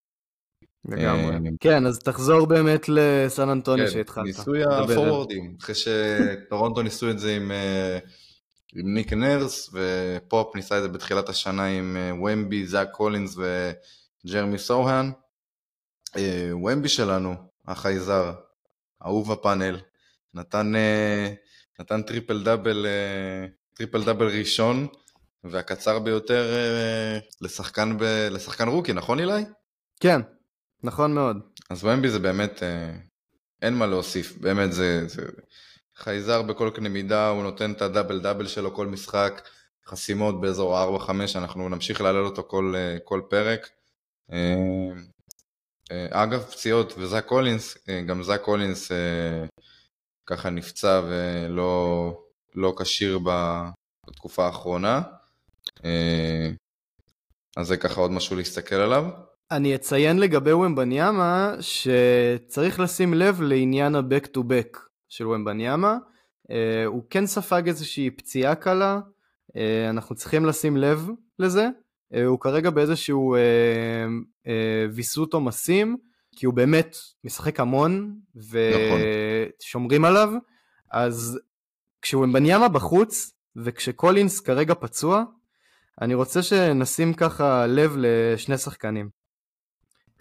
[0.89, 1.35] לגמרי.
[1.35, 4.25] אה, כן, אז תחזור באמת לסן אנטוני כן, שהתחלת.
[4.25, 7.99] ניסוי הפורוורדים, אחרי שטורונטו ניסו את זה עם, אה,
[8.75, 14.57] עם ניק נרס, ופופ ניסה את זה בתחילת השנה עם אה, ומבי, זאק קולינס וג'רמי
[14.57, 15.11] סוהן.
[16.17, 17.35] ומבי שלנו,
[17.67, 18.33] החייזר,
[19.05, 19.79] אהוב הפאנל,
[20.33, 20.73] נתן,
[21.79, 22.85] נתן טריפל דאבל,
[23.73, 24.87] טריפל דאבל ראשון,
[25.43, 26.53] והקצר ביותר
[27.41, 29.45] לשחקן, ב, לשחקן רוקי, נכון אילי?
[29.99, 30.21] כן,
[30.83, 31.37] נכון מאוד.
[31.69, 32.91] אז ומבי זה באמת, אה,
[33.61, 35.21] אין מה להוסיף, באמת זה, זה
[35.95, 39.47] חייזר בכל קנה מידה, הוא נותן את הדאבל דאבל שלו כל משחק,
[39.87, 43.69] חסימות באזור ה-4-5, אנחנו נמשיך להעלות אותו כל, אה, כל פרק.
[45.91, 48.91] אה, אגב פציעות וזאק קולינס, גם זאק קולינס
[50.25, 52.21] ככה נפצע ולא
[52.55, 53.19] לא כשיר
[54.07, 55.01] בתקופה האחרונה.
[57.57, 59.05] אז זה ככה עוד משהו להסתכל עליו.
[59.51, 65.97] אני אציין לגבי ומבניאמה שצריך לשים לב לעניין ה-back to back של ומבניאמה.
[66.85, 68.99] הוא כן ספג איזושהי פציעה קלה,
[69.89, 71.67] אנחנו צריכים לשים לב לזה.
[72.13, 73.39] Uh, הוא כרגע באיזשהו uh,
[74.47, 74.49] uh,
[74.93, 75.97] ויסות עומסים,
[76.35, 80.17] כי הוא באמת משחק המון ושומרים נכון.
[80.17, 80.33] עליו,
[80.91, 81.39] אז
[82.01, 85.23] כשוומבניאמה בחוץ וכשקולינס כרגע פצוע,
[86.01, 89.09] אני רוצה שנשים ככה לב לשני שחקנים.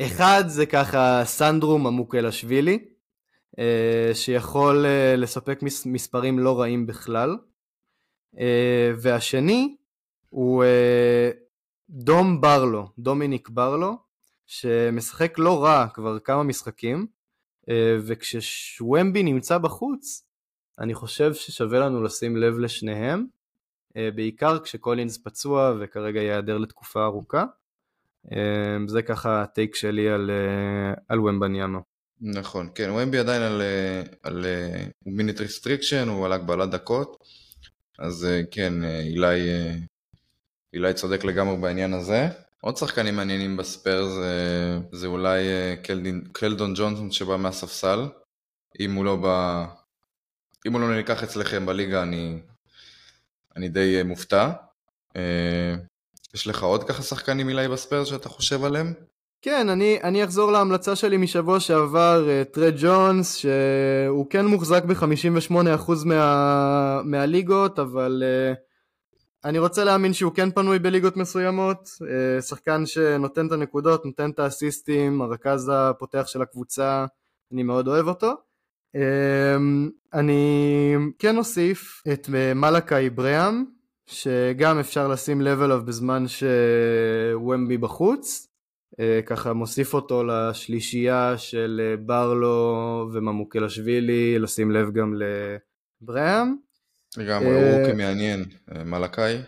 [0.03, 2.79] אחד זה ככה סנדרום המוקלשווילי,
[3.59, 7.37] אה, שיכול אה, לספק מספרים לא רעים בכלל.
[8.39, 9.77] אה, והשני
[10.29, 10.65] הוא
[11.91, 13.97] דום ברלו, דומיניק ברלו,
[14.47, 17.07] שמשחק לא רע כבר כמה משחקים,
[18.07, 20.27] וכששוומבי נמצא בחוץ,
[20.79, 23.27] אני חושב ששווה לנו לשים לב לשניהם,
[23.97, 27.45] בעיקר כשקולינס פצוע וכרגע ייעדר לתקופה ארוכה.
[28.33, 31.81] אמ, זה ככה הטייק שלי על, אה, על ומבניאנו.
[32.21, 33.63] נכון, כן, ומבי עדיין על,
[34.23, 34.45] על
[35.07, 37.25] minute restriction, הוא על הגבלת דקות,
[37.99, 39.41] אז כן, אילי,
[40.75, 42.29] אילי צודק לגמרי בעניין הזה.
[42.61, 45.43] עוד שחקנים מעניינים בספרס זה, זה אולי
[45.83, 48.09] קלדין, קלדון ג'ונסון שבא מהספסל,
[48.81, 49.67] אם הוא לא בא,
[50.67, 52.39] אם הוא לא נלקח אצלכם בליגה אני,
[53.57, 54.51] אני די מופתע.
[56.35, 58.93] יש לך עוד ככה שחקנים אילי בספרס שאתה חושב עליהם?
[59.43, 65.93] כן, אני, אני אחזור להמלצה שלי משבוע שעבר, אה, טרי ג'ונס, שהוא כן מוחזק ב-58%
[66.05, 68.57] מה, מהליגות, אבל uh,
[69.45, 74.39] אני רוצה להאמין שהוא כן פנוי בליגות מסוימות, uh, שחקן שנותן את הנקודות, נותן את
[74.39, 77.07] האסיסטים, הרכז הפותח של הקבוצה,
[77.53, 78.33] אני מאוד אוהב אותו.
[78.97, 79.01] Uh,
[80.15, 83.65] אני כן אוסיף את מלאקי בריאם,
[84.07, 88.49] שגם אפשר לשים לב אליו בזמן שוומבי בחוץ.
[89.01, 96.57] אה, ככה מוסיף אותו לשלישייה של אה, ברלו וממוקלשווילי, לשים לב גם לבראם.
[97.17, 99.39] לגמרי, הוא רוקי מעניין, אה, מלאקאי.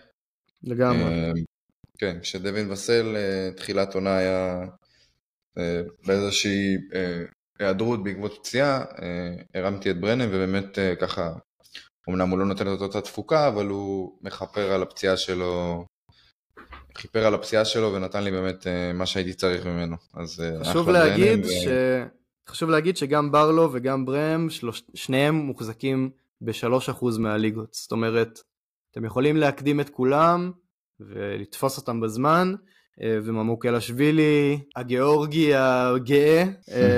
[0.63, 1.43] לגמרי.
[1.97, 3.15] כן, כשדווין וסל
[3.55, 4.65] תחילת עונה היה
[6.05, 6.77] באיזושהי
[7.59, 8.83] היעדרות בעקבות פציעה,
[9.53, 11.33] הרמתי את ברנם ובאמת ככה,
[12.09, 15.85] אמנם הוא לא נותן את אותה תפוקה, אבל הוא מכפר על הפציעה שלו
[16.97, 19.95] חיפר על הפציעה שלו ונתן לי באמת אה, מה שהייתי צריך ממנו.
[20.13, 21.49] אז אה, חשוב להגיד, ו...
[21.49, 21.67] ש...
[22.49, 24.83] חשוב להגיד שגם ברלו וגם ברם, שלוש...
[24.93, 26.09] שניהם מוחזקים
[26.41, 27.73] ב-3% מהליגות.
[27.73, 28.39] זאת אומרת,
[28.91, 30.51] אתם יכולים להקדים את כולם
[30.99, 32.53] ולתפוס אותם בזמן,
[33.01, 36.43] אה, וממוקלשווילי, הגיאורגי הגאה,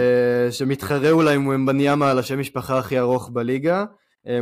[0.57, 3.85] שמתחרה אולי עם ומבניאמה על השם משפחה הכי ארוך בליגה,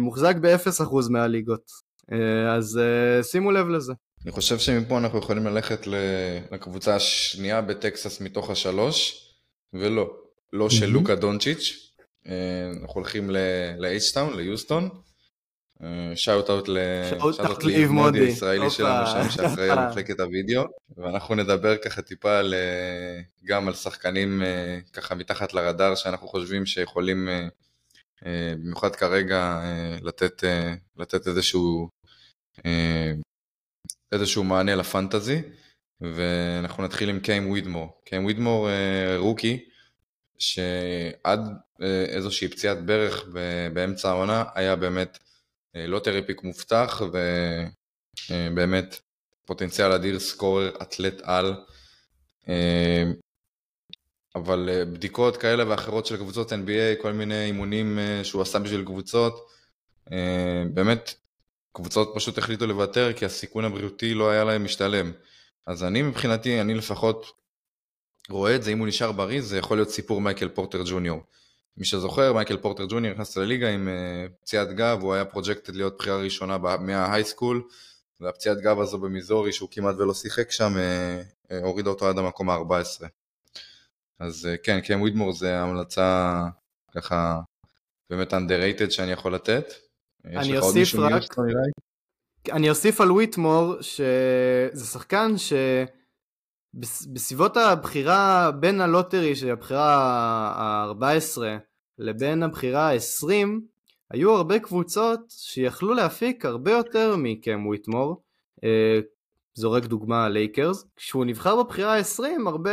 [0.01, 1.71] מוחזק ב-0% מהליגות.
[2.49, 2.79] אז
[3.21, 3.93] שימו לב לזה.
[4.23, 5.87] אני חושב שמפה אנחנו יכולים ללכת
[6.51, 9.27] לקבוצה השנייה בטקסס מתוך השלוש,
[9.73, 10.09] ולא,
[10.53, 11.86] לא של לוקה דונצ'יץ', אה,
[12.81, 14.89] אנחנו הולכים ל-H-טאון, ליוסטון.
[16.15, 16.49] שאוט
[17.39, 18.19] אאוט לאיב מודי.
[18.19, 20.63] הישראלי שלנו שם שאחראי על מחלקת הוידאו.
[20.97, 26.65] ואנחנו נדבר ככה טיפה על, אה, גם על שחקנים אה, ככה מתחת לרדאר שאנחנו חושבים
[26.65, 27.29] שיכולים
[28.57, 29.61] במיוחד כרגע
[30.01, 30.43] לתת,
[30.97, 31.89] לתת איזשהו
[34.11, 35.41] איזשהו מענה לפנטזי,
[36.01, 38.01] ואנחנו נתחיל עם קאם וויטמור.
[38.05, 38.69] קאם וויטמור
[39.17, 39.65] rookie,
[40.39, 41.53] שעד אה,
[42.09, 43.25] איזושהי פציעת ברך
[43.73, 45.17] באמצע העונה היה באמת
[45.75, 47.01] אה, lottery pick מובטח
[48.31, 48.99] ובאמת אה,
[49.45, 51.55] פוטנציאל אדיר scorer אתלט על
[54.35, 59.47] אבל בדיקות כאלה ואחרות של קבוצות NBA, כל מיני אימונים שהוא עשה בשביל קבוצות,
[60.73, 61.13] באמת
[61.73, 65.11] קבוצות פשוט החליטו לוותר כי הסיכון הבריאותי לא היה להם משתלם.
[65.65, 67.25] אז אני מבחינתי, אני לפחות
[68.29, 71.19] רואה את זה, אם הוא נשאר בריא, זה יכול להיות סיפור מייקל פורטר ג'וניור.
[71.77, 75.97] מי שזוכר, מייקל פורטר ג'וניור נכנס לליגה עם uh, פציעת גב, הוא היה projected להיות
[75.97, 77.63] בחירה ראשונה מה high school,
[78.21, 82.49] והפציעת גב הזו במיזורי, שהוא כמעט ולא שיחק שם, uh, uh, הורידה אותו עד המקום
[82.49, 83.05] ה-14.
[84.19, 86.43] אז כן, קם וידמור זה המלצה
[86.95, 87.39] ככה
[88.09, 89.73] באמת underrated שאני יכול לתת.
[90.25, 91.23] אני אוסיף רק,
[92.51, 95.37] אני אוסיף על ויטמור שזה שחקן
[96.85, 99.97] שבסביבות הבחירה בין הלוטרי של הבחירה
[100.55, 101.41] ה-14
[101.99, 103.47] לבין הבחירה ה-20
[104.11, 108.21] היו הרבה קבוצות שיכלו להפיק הרבה יותר מקם ויטמור
[108.63, 108.99] אה,
[109.53, 112.71] זורק דוגמה לייקרס כשהוא נבחר בבחירה ה-20 הרבה,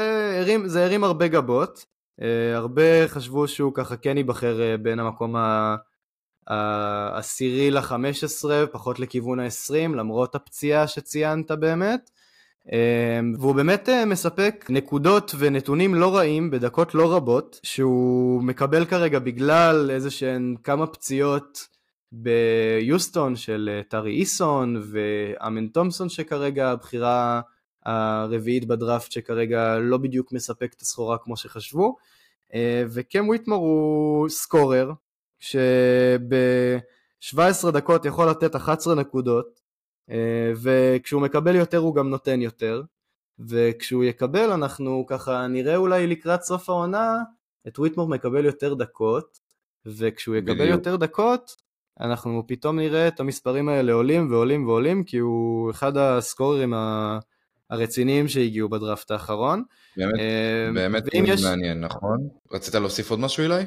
[0.66, 1.86] זה הרים הרבה גבות
[2.22, 5.34] אה, הרבה חשבו שהוא ככה כן ייבחר אה, בין המקום.
[6.46, 12.10] העשירי לחמש עשרה, פחות לכיוון ה-20, למרות הפציעה שציינת באמת.
[12.72, 19.18] אמ, והוא באמת אה, מספק נקודות ונתונים לא רעים בדקות לא רבות, שהוא מקבל כרגע
[19.18, 21.68] בגלל איזה שהן כמה פציעות
[22.12, 27.40] ביוסטון של אה, טארי איסון ואמן תומסון שכרגע הבחירה
[27.86, 31.96] הרביעית בדראפט שכרגע לא בדיוק מספק את הסחורה כמו שחשבו.
[32.54, 34.92] אה, וקם ויטמור הוא סקורר,
[35.38, 36.10] שב-17
[37.72, 39.60] דקות יכול לתת 11 נקודות,
[40.62, 42.82] וכשהוא מקבל יותר הוא גם נותן יותר,
[43.38, 47.18] וכשהוא יקבל אנחנו ככה נראה אולי לקראת סוף העונה
[47.68, 49.38] את וויטמור מקבל יותר דקות,
[49.86, 50.70] וכשהוא יקבל בדיוק.
[50.70, 51.56] יותר דקות
[52.00, 56.74] אנחנו פתאום נראה את המספרים האלה עולים ועולים ועולים, כי הוא אחד הסקוררים
[57.70, 59.62] הרציניים שהגיעו בדראפט האחרון.
[59.96, 61.44] באמת, אה, באמת יש...
[61.44, 62.28] מעניין, נכון?
[62.52, 63.66] רצית להוסיף עוד משהו אליי?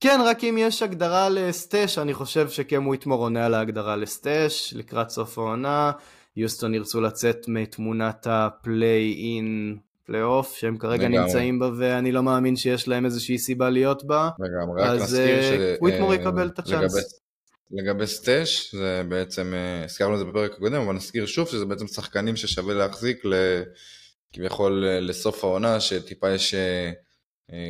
[0.00, 5.10] כן, רק אם יש הגדרה לסטאש, אני חושב שקמו יתמור עונה על ההגדרה לסטאש, לקראת
[5.10, 5.92] סוף העונה,
[6.36, 11.18] יוסטון ירצו לצאת מתמונת הפליי אין פלייאוף שהם כרגע לגמרי.
[11.18, 14.28] נמצאים בה ואני לא מאמין שיש להם איזושהי סיבה להיות בה.
[14.38, 15.78] לגמרי, רק להזכיר ש...
[15.80, 17.20] וויטמור יקבל את ה chance.
[17.70, 19.54] לגבי stash, זה בעצם,
[19.84, 23.22] הזכרנו את זה בפרק הקודם, אבל נזכיר שוב שזה בעצם שחקנים ששווה להחזיק
[24.32, 26.54] כביכול לסוף העונה, שטיפה יש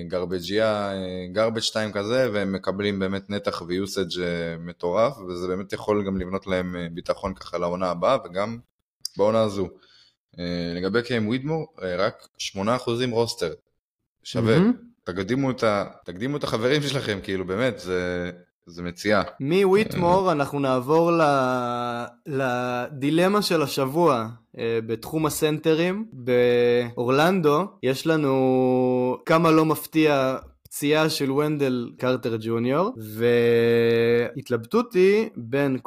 [0.09, 0.92] garbage,
[1.32, 4.11] garbage 2 כזה, והם מקבלים באמת נתח ו usage
[4.58, 8.58] מטורף, וזה באמת יכול גם לבנות להם ביטחון ככה לעונה הבאה, וגם
[9.16, 9.68] בעונה הזו.
[10.74, 12.58] לגבי קיים ווידמור, רק 8%
[13.10, 13.52] רוסטר,
[14.22, 14.56] שווה.
[14.56, 14.86] Mm-hmm.
[15.04, 15.84] תקדימו את, ה...
[16.04, 18.30] תקדימו את החברים שלכם, כאילו, באמת, זה,
[18.66, 19.22] זה מציאה.
[19.40, 21.22] מוויטמור אנחנו נעבור ל...
[22.26, 26.07] לדילמה של השבוע אה, בתחום הסנטרים.
[26.12, 32.92] באורלנדו יש לנו כמה לא מפתיע פציעה של ונדל קרטר ג'וניור,
[34.37, 35.79] והתלבטות היא בין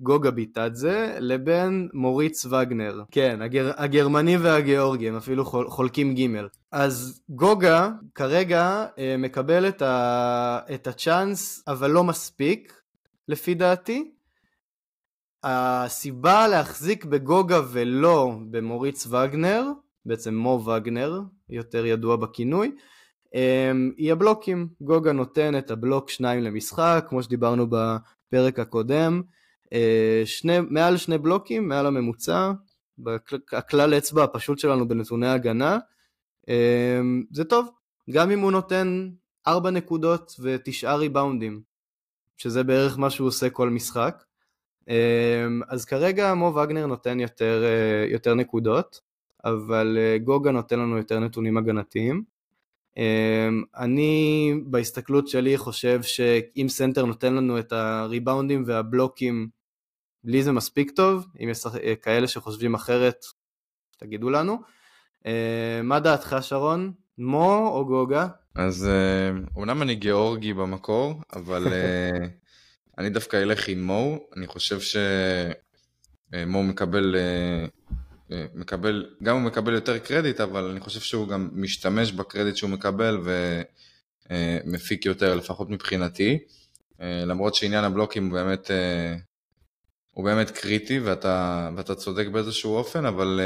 [0.00, 3.02] גוגה, ביטאדזה לבין מוריץ וגנר.
[3.10, 6.48] כן, הגר, הגרמני והגיאורגי, הם אפילו חול, חולקים גימל.
[6.72, 12.80] אז גוגה כרגע אה, מקבל את, ה, את הצ'אנס, אבל לא מספיק,
[13.28, 14.10] לפי דעתי.
[15.44, 19.64] הסיבה להחזיק בגוגה ולא במוריץ וגנר,
[20.06, 21.20] בעצם מו וגנר,
[21.50, 22.72] יותר ידוע בכינוי,
[23.96, 24.68] היא הבלוקים.
[24.80, 29.22] גוגה נותן את הבלוק שניים למשחק, כמו שדיברנו בפרק הקודם.
[29.72, 32.52] אה, שני, מעל שני בלוקים, מעל הממוצע,
[33.52, 35.78] הכלל אצבע הפשוט שלנו בנתוני הגנה.
[36.48, 37.70] אמ, זה טוב,
[38.10, 39.10] גם אם הוא נותן
[39.46, 41.62] ארבע נקודות ותשעה ריבאונדים,
[42.36, 44.24] שזה בערך מה שהוא עושה כל משחק.
[44.88, 49.00] אמ, אז כרגע מו וגנר נותן יותר, אה, יותר נקודות,
[49.44, 52.33] אבל אה, גוגה נותן לנו יותר נתונים הגנתיים.
[52.96, 59.48] אמ, אני בהסתכלות שלי חושב שאם סנטר נותן לנו את הריבאונדים והבלוקים,
[60.24, 61.66] לי זה מספיק טוב, אם יש
[62.02, 63.24] כאלה שחושבים אחרת,
[63.98, 64.58] תגידו לנו.
[65.26, 65.30] אמ,
[65.82, 66.92] מה דעתך שרון?
[67.18, 68.26] מו או גוגה?
[68.54, 68.88] אז
[69.56, 72.26] אומנם אני גיאורגי במקור, אבל אה,
[72.98, 77.66] אני דווקא אלך עם מו, אני חושב שמו מקבל אה,
[78.54, 83.20] מקבל, גם הוא מקבל יותר קרדיט, אבל אני חושב שהוא גם משתמש בקרדיט שהוא מקבל
[84.30, 86.38] ומפיק יותר, לפחות מבחינתי.
[87.00, 88.70] למרות שעניין הבלוקים הוא באמת,
[90.10, 93.40] הוא באמת קריטי ואתה, ואתה צודק באיזשהו אופן, אבל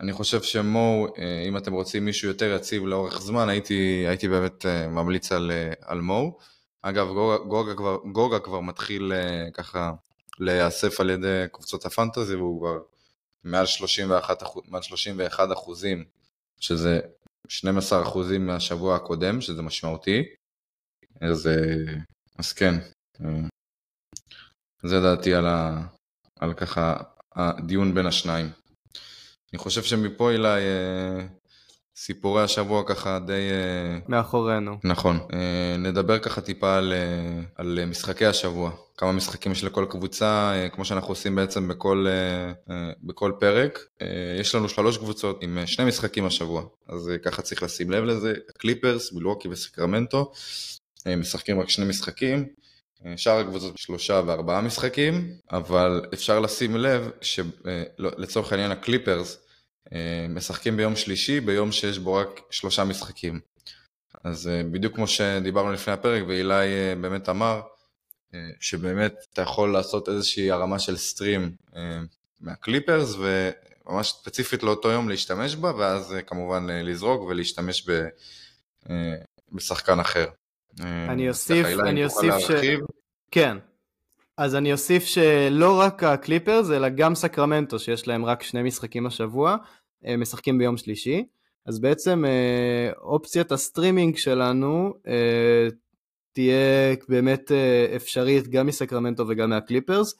[0.00, 1.06] אני חושב שמו,
[1.48, 6.38] אם אתם רוצים מישהו יותר יציב לאורך זמן, הייתי, הייתי באמת ממליץ על, על מו.
[6.82, 7.08] אגב,
[7.48, 9.12] גוגה, כבר, גוגה כבר מתחיל
[9.54, 9.92] ככה
[10.38, 12.78] להיאסף על ידי קבוצות הפנטזי והוא כבר
[13.50, 16.04] מעל 31, מעל 31 אחוזים,
[16.60, 17.00] שזה
[17.48, 20.22] 12 אחוזים מהשבוע הקודם, שזה משמעותי.
[21.20, 21.94] אז, אה,
[22.38, 22.74] אז כן,
[23.24, 23.40] אה,
[24.82, 25.80] זה דעתי על, ה,
[26.40, 26.96] על ככה
[27.32, 28.50] הדיון בין השניים.
[29.52, 31.26] אני חושב שמפה אליי אה,
[31.96, 33.50] סיפורי השבוע ככה די...
[34.08, 34.78] מאחורינו.
[34.84, 35.28] נכון.
[35.78, 36.92] נדבר ככה טיפה על,
[37.54, 38.87] על משחקי השבוע.
[38.98, 43.78] כמה משחקים יש לכל קבוצה, אה, כמו שאנחנו עושים בעצם בכל, אה, אה, בכל פרק.
[44.40, 48.34] יש לנו שלוש קבוצות עם שני משחקים השבוע, אז ככה צריך לשים לב לזה.
[48.58, 50.32] קליפרס, מילווקי וסקרמנטו,
[51.06, 52.46] משחקים רק שני משחקים.
[53.16, 59.38] שאר הקבוצות שלושה וארבעה משחקים, אבל אפשר לשים לב שלצורך העניין הקליפרס
[60.28, 63.40] משחקים ביום שלישי, ביום שיש בו רק שלושה משחקים.
[64.24, 66.66] אז בדיוק כמו שדיברנו לפני הפרק, ואילי
[67.00, 67.60] באמת אמר,
[68.60, 72.00] שבאמת אתה יכול לעשות איזושהי הרמה של stream אה,
[72.40, 78.08] מהקליפרס וממש ספציפית לאותו יום להשתמש בה ואז אה, כמובן לזרוק ולהשתמש ב,
[79.52, 80.26] בשחקן אחר.
[80.80, 82.50] אני אוסיף, אני אוסיף ש...
[83.30, 83.56] כן,
[84.36, 89.56] אז אני אוסיף שלא רק הקליפרס אלא גם סקרמנטו שיש להם רק שני משחקים השבוע,
[90.18, 91.24] משחקים ביום שלישי,
[91.66, 92.24] אז בעצם
[93.00, 94.94] אופציית הסטרימינג שלנו
[96.38, 100.14] תהיה באמת אה, אפשרית גם מסקרמנטו וגם מהקליפרס.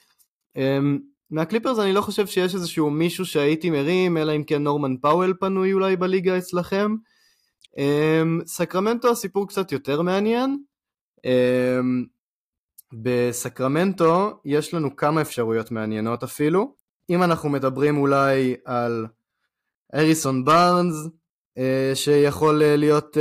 [0.56, 0.98] אמ,
[1.30, 5.72] מהקליפרס אני לא חושב שיש איזשהו מישהו שהייתי מרים, אלא אם כן נורמן פאוול פנוי
[5.72, 6.94] אולי בליגה אצלכם.
[7.78, 10.62] אמ, סקרמנטו הסיפור קצת יותר מעניין.
[11.24, 12.04] אמ,
[12.92, 16.74] בסקרמנטו יש לנו כמה אפשרויות מעניינות אפילו.
[17.10, 19.06] אם אנחנו מדברים אולי על
[19.94, 20.94] אריסון בארנס,
[21.58, 23.16] אה, שיכול אה, להיות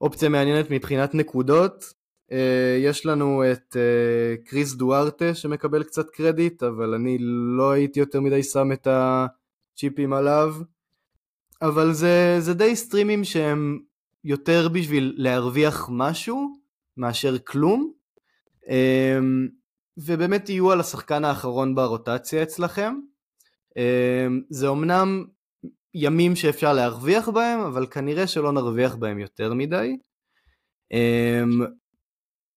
[0.00, 1.84] אופציה מעניינת מבחינת נקודות.
[2.30, 2.34] Uh,
[2.78, 7.18] יש לנו את uh, קריס דוארטה שמקבל קצת קרדיט, אבל אני
[7.56, 10.54] לא הייתי יותר מדי שם את הצ'יפים עליו.
[11.62, 13.78] אבל זה, זה די סטרימים שהם
[14.24, 16.56] יותר בשביל להרוויח משהו
[16.96, 17.92] מאשר כלום.
[18.64, 18.68] Um,
[19.98, 22.94] ובאמת יהיו על השחקן האחרון ברוטציה אצלכם.
[24.50, 25.24] זה אמנם
[25.98, 29.96] ימים שאפשר להרוויח בהם, אבל כנראה שלא נרוויח בהם יותר מדי.
[30.92, 31.66] אמ,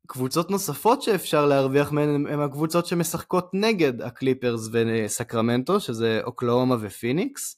[0.08, 7.58] קבוצות נוספות שאפשר להרוויח מהן הן הקבוצות שמשחקות נגד הקליפרס וסקרמנטו, שזה אוקלהומה ופיניקס.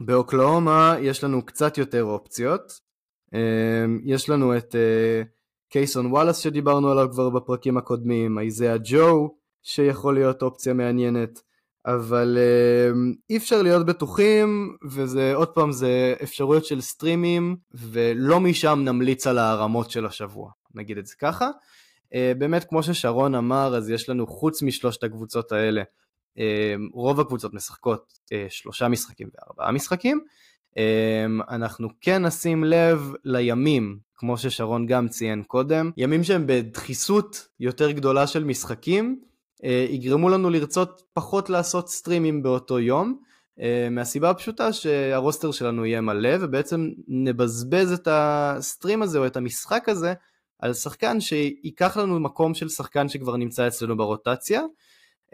[0.00, 2.72] באוקלהומה יש לנו קצת יותר אופציות.
[3.34, 5.22] אמ, יש לנו את אה,
[5.68, 11.49] קייסון וואלאס שדיברנו עליו כבר בפרקים הקודמים, אייזאה ג'ו שיכול להיות אופציה מעניינת.
[11.86, 12.96] אבל uh,
[13.30, 19.38] אי אפשר להיות בטוחים, וזה עוד פעם, זה אפשרויות של סטרימים, ולא משם נמליץ על
[19.38, 21.48] הערמות של השבוע, נגיד את זה ככה.
[22.14, 25.82] Uh, באמת, כמו ששרון אמר, אז יש לנו חוץ משלושת הקבוצות האלה,
[26.36, 26.40] uh,
[26.92, 30.20] רוב הקבוצות משחקות uh, שלושה משחקים וארבעה משחקים.
[30.70, 37.90] Uh, אנחנו כן נשים לב לימים, כמו ששרון גם ציין קודם, ימים שהם בדחיסות יותר
[37.90, 39.29] גדולה של משחקים, אה,
[39.90, 43.16] יגרמו לנו לרצות פחות לעשות סטרימים באותו יום,
[43.60, 49.88] אה, מהסיבה הפשוטה שהרוסטר שלנו יהיה מלא ובעצם נבזבז את הסטרים הזה או את המשחק
[49.88, 50.14] הזה
[50.58, 54.62] על שחקן שייקח לנו מקום של שחקן שכבר נמצא אצלנו ברוטציה,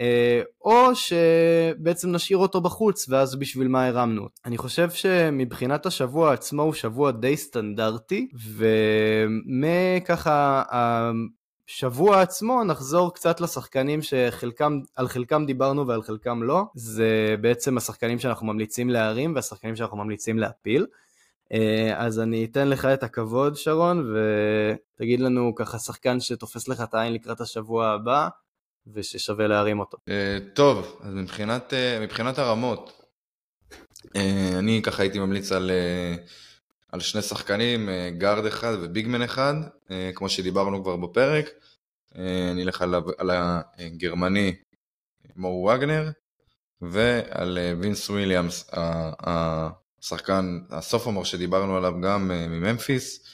[0.01, 4.29] אה, או שבעצם נשאיר אותו בחוץ ואז בשביל מה הרמנו.
[4.45, 8.29] אני חושב שמבחינת השבוע עצמו הוא שבוע די סטנדרטי
[9.97, 10.62] ומככה
[11.67, 18.19] שבוע עצמו נחזור קצת לשחקנים שחלקם, על חלקם דיברנו ועל חלקם לא, זה בעצם השחקנים
[18.19, 20.87] שאנחנו ממליצים להרים והשחקנים שאנחנו ממליצים להפיל.
[21.53, 26.95] אה, אז אני אתן לך את הכבוד שרון ותגיד לנו ככה שחקן שתופס לך את
[26.95, 28.29] העין לקראת השבוע הבא
[28.95, 29.99] וששווה להרים אותו.
[30.09, 33.03] אה, טוב, אז מבחינת, אה, מבחינת הרמות,
[34.59, 35.71] אני ככה הייתי ממליץ על
[36.93, 39.55] על שני שחקנים, אה, גארד אחד ו big man אחד,
[39.91, 41.51] אה, כמו שדיברנו כבר בפרק.
[42.16, 44.55] אה, אני אלך על, על הגרמני
[45.37, 46.11] מו וגנר,
[46.80, 48.70] ועל וינס וויליאמס,
[49.20, 53.24] השחקן, ה sophomore שדיברנו עליו גם מממפיס,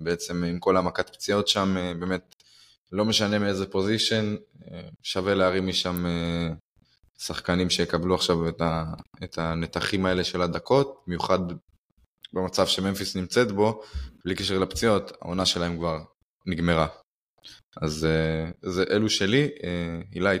[0.00, 2.34] בעצם עם כל המכת פציעות שם, באמת
[2.92, 4.36] לא משנה מאיזה position,
[5.02, 6.04] שווה להרים משם
[7.18, 8.48] שחקנים שיקבלו עכשיו
[9.24, 11.38] את הנתחים האלה של הדקות, במיוחד
[12.36, 13.82] במצב שממפיס נמצאת בו,
[14.24, 15.98] בלי קשר לפציעות, העונה שלהם כבר
[16.46, 16.86] נגמרה.
[17.82, 20.38] אז אה, זה אלו שלי, אה, אילי.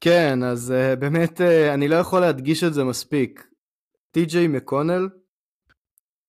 [0.00, 1.40] כן, אז אה, באמת
[1.74, 3.46] אני לא יכול להדגיש את זה מספיק.
[4.10, 5.08] טי.ג'יי מקונל,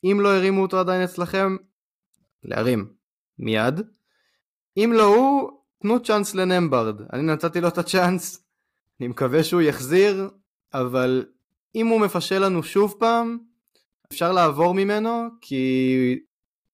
[0.04, 1.58] אם לא הרימו אותו עדיין אצלכם,
[2.44, 2.94] להרים,
[3.40, 3.82] מיד.
[4.78, 7.02] אם לא הוא, תנו צ'אנס לנמברד.
[7.14, 8.46] אני נתתי לו את הצ'אנס,
[9.00, 10.30] אני מקווה שהוא יחזיר,
[10.74, 11.26] אבל
[11.76, 13.38] אם הוא מפשל לנו שוב פעם,
[14.12, 16.20] אפשר לעבור ממנו כי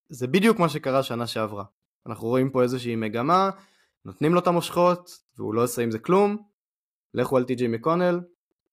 [0.09, 1.63] זה בדיוק מה שקרה שנה שעברה.
[2.05, 3.49] אנחנו רואים פה איזושהי מגמה,
[4.05, 6.38] נותנים לו את המושכות והוא לא עושה עם זה כלום,
[7.13, 8.19] לכו על טי.ג'י מקונל,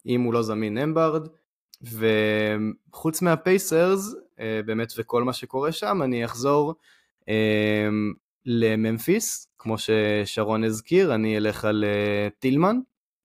[0.06, 1.28] אם הוא לא זמין אמברד,
[1.82, 6.74] וחוץ מהפייסרס, אה, באמת וכל מה שקורה שם, אני אחזור
[7.28, 7.88] אה,
[8.46, 12.76] לממפיס, כמו ששרון הזכיר, אני אלך על אה, טילמן,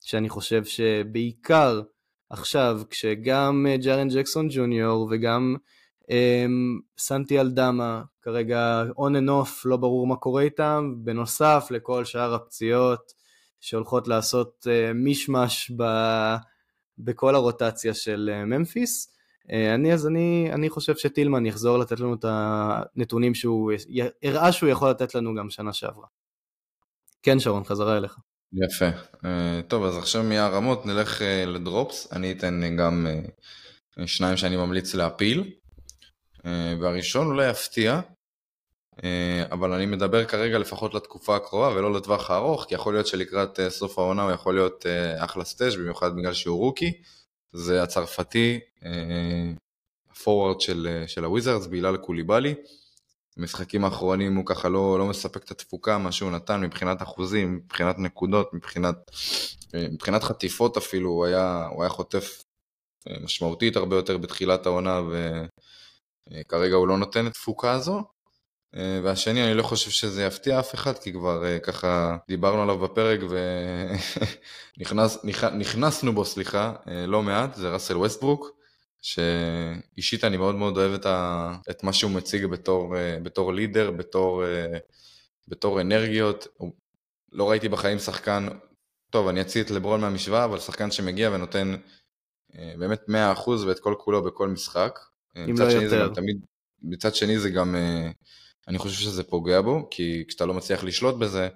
[0.02, 1.82] שאני חושב שבעיקר
[2.30, 5.56] עכשיו, כשגם אה, ג'ארן ג'קסון ג'וניור וגם
[6.04, 12.34] um, סנטי אלדמה, כרגע on and off, לא ברור מה קורה איתם, בנוסף לכל שאר
[12.34, 13.12] הפציעות
[13.60, 15.84] שהולכות לעשות uh, מישמש ב,
[16.98, 19.16] בכל הרוטציה של uh, ממפיס.
[19.76, 23.72] אני, אז אני, אני חושב שטילמן יחזור לתת לנו את הנתונים שהוא
[24.24, 26.08] הראה שהוא יכול לתת לנו גם שנה שעברה.
[27.24, 28.18] כן שרון, חזרה אליך.
[28.54, 28.90] יפה.
[29.16, 29.28] Uh,
[29.68, 32.14] טוב, אז עכשיו מהרמות נלך uh, לדרופס.
[32.14, 33.08] אני אתן uh, גם
[34.06, 35.52] שניים שאני ממליץ להפיל.
[36.82, 38.00] והראשון אולי יפתיע,
[39.52, 44.00] אבל אני מדבר כרגע לפחות לתקופה הקרובה ולא לטווח הארוך, כי יכול להיות שלקראת סוף
[44.00, 44.86] העונה הוא יכול להיות
[45.18, 47.02] אחלה סטאז' במיוחד בגלל שהוא רוקי.
[47.52, 48.60] זה הצרפתי,
[50.12, 52.56] הפורוורד של, של הוויזרדס, בילאל קוליבאלי.
[53.40, 58.00] במשחקים האחרונים הוא ככה לא, לא מספק את התפוקה, מה שהוא נתן מבחינת אחוזים, מבחינת
[58.00, 58.96] נקודות, מבחינת,
[59.76, 62.44] אה, מבחינת חטיפות אפילו, הוא היה, הוא היה חוטף
[63.08, 65.02] אה, משמעותית הרבה יותר בתחילת העונה
[66.30, 68.04] וכרגע הוא לא נותן את התפוקה הזו.
[68.76, 73.20] אה, והשני, אני לא חושב שזה יפתיע אף אחד, כי כבר ככה דיברנו עליו בפרק
[74.78, 76.74] ונכנסנו בו, סליחה,
[77.08, 78.59] לא מעט, זה ראסל ווסטברוק.
[79.02, 81.56] שאישית אני מאוד מאוד אוהב את, ה...
[81.70, 84.78] את מה שהוא מציג בתור, אה, בתור לידר, בתור, אה,
[85.48, 86.48] בתור אנרגיות.
[87.32, 88.48] לא ראיתי בחיים שחקן,
[89.10, 91.76] טוב אני אציא את לברון מהמשוואה, אבל שחקן שמגיע ונותן
[92.56, 95.00] אה, באמת 100% ואת כל כולו בכל משחק.
[95.38, 96.14] אם לא יותר.
[96.14, 96.46] תמיד,
[96.82, 97.76] מצד שני זה גם,
[98.68, 101.50] אני חושב שזה פוגע בו, כי כשאתה לא מצליח לשלוט בזה,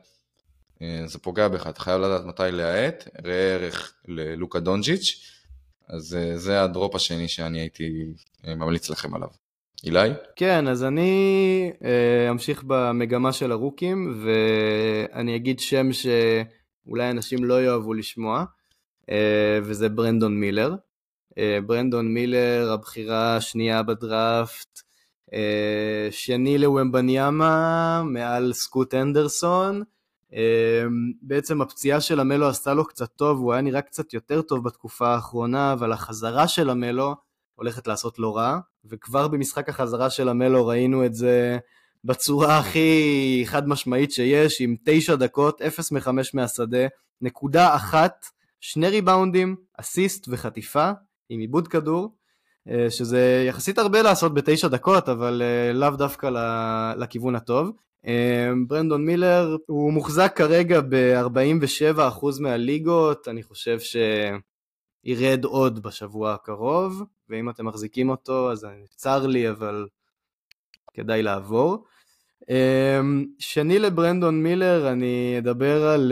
[1.06, 5.34] זה פוגע בך, אתה חייב לדעת מתי להאט, ראה ערך ללוקה דונג'יץ'.
[5.90, 8.14] אז זה הדרופ השני שאני הייתי
[8.48, 9.28] ממליץ לכם עליו.
[9.84, 10.10] אילי?
[10.36, 11.72] כן, אז אני
[12.30, 18.44] אמשיך במגמה של הרוקים, ואני אגיד שם שאולי אנשים לא יאהבו לשמוע,
[19.64, 20.76] וזה ברנדון מילר.
[21.66, 24.82] ברנדון מילר, הבחירה השנייה בדראפט,
[26.12, 29.84] שני לוומבניאמה, מעל סקוט אנדרסון.
[31.22, 35.08] בעצם הפציעה של המלו עשתה לו קצת טוב, הוא היה נראה קצת יותר טוב בתקופה
[35.08, 37.16] האחרונה, אבל החזרה של המלו
[37.56, 41.58] הולכת לעשות לא רע, וכבר במשחק החזרה של המלו ראינו את זה
[42.04, 46.88] בצורה הכי חד משמעית שיש, עם תשע דקות, אפס מחמש מהשדה,
[47.22, 48.26] נקודה אחת,
[48.60, 50.92] שני ריבאונדים, אסיסט וחטיפה,
[51.30, 52.16] עם עיבוד כדור,
[52.70, 56.30] אה, שזה יחסית הרבה לעשות בתשע דקות, אבל אה, לאו דווקא
[56.98, 57.72] לכיוון הטוב.
[58.08, 67.50] אה, ברנדון מילר הוא מוחזק כרגע ב-47% מהליגות, אני חושב שירד עוד בשבוע הקרוב, ואם
[67.50, 69.88] אתם מחזיקים אותו אז צר לי, אבל
[70.94, 71.86] כדאי לעבור.
[73.40, 76.12] שני לברנדון מילר, אני אדבר על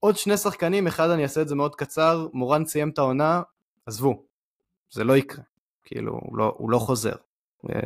[0.00, 3.42] עוד שני שחקנים, אחד אני אעשה את זה מאוד קצר, מורן סיים את העונה,
[3.86, 4.24] עזבו,
[4.90, 5.44] זה לא יקרה,
[5.84, 7.14] כאילו, הוא לא, הוא לא חוזר.
[7.70, 7.80] אה,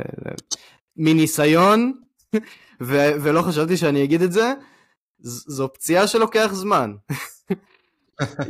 [0.97, 1.93] מניסיון,
[2.83, 4.53] ו- ולא חשבתי שאני אגיד את זה,
[5.19, 6.93] זו פציעה שלוקח זמן.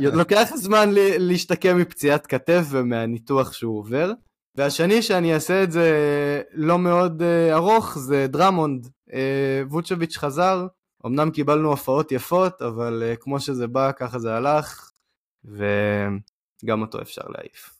[0.00, 4.12] לוקח זמן להשתקם מפציעת כתף ומהניתוח שהוא עובר.
[4.56, 5.92] והשני שאני אעשה את זה
[6.52, 8.86] לא מאוד uh, ארוך זה דרמונד.
[8.86, 9.12] Uh,
[9.70, 10.66] ווצ'ביץ' חזר,
[11.06, 14.90] אמנם קיבלנו הופעות יפות, אבל uh, כמו שזה בא ככה זה הלך,
[15.44, 17.73] וגם אותו אפשר להעיף.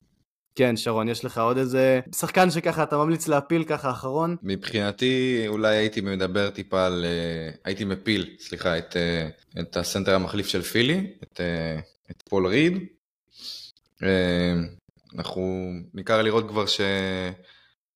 [0.57, 4.37] כן, שרון, יש לך עוד איזה שחקן שככה אתה ממליץ להפיל ככה אחרון?
[4.43, 7.05] מבחינתי, אולי הייתי מדבר טיפה על...
[7.05, 9.29] אה, הייתי מפיל, סליחה, את, אה,
[9.61, 11.81] את הסנטר המחליף של פילי, את, אה,
[12.11, 12.87] את פול ריד.
[15.19, 16.65] אנחנו ניכר לראות כבר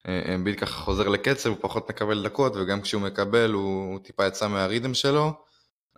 [0.07, 4.95] שאמביל ככה חוזר לקצב, הוא פחות מקבל דקות, וגם כשהוא מקבל הוא טיפה יצא מהרידם
[4.95, 5.33] שלו,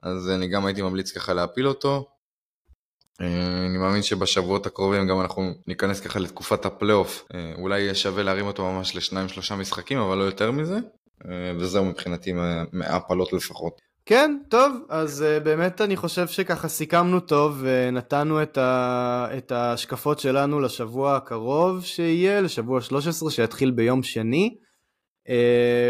[0.02, 2.08] אז אני גם הייתי ממליץ ככה להפיל אותו.
[3.20, 7.24] אה, אני מאמין שבשבועות הקרובים גם אנחנו ניכנס ככה לתקופת הפלייאוף.
[7.34, 10.78] אה, אולי יהיה שווה להרים אותו ממש לשניים שלושה משחקים, אבל לא יותר מזה.
[11.24, 12.32] אה, וזהו מבחינתי
[12.72, 13.80] מהפלות לפחות.
[14.06, 19.26] כן, טוב, אז באמת אני חושב שככה סיכמנו טוב ונתנו את, ה...
[19.38, 24.56] את ההשקפות שלנו לשבוע הקרוב שיהיה, לשבוע 13 שיתחיל ביום שני.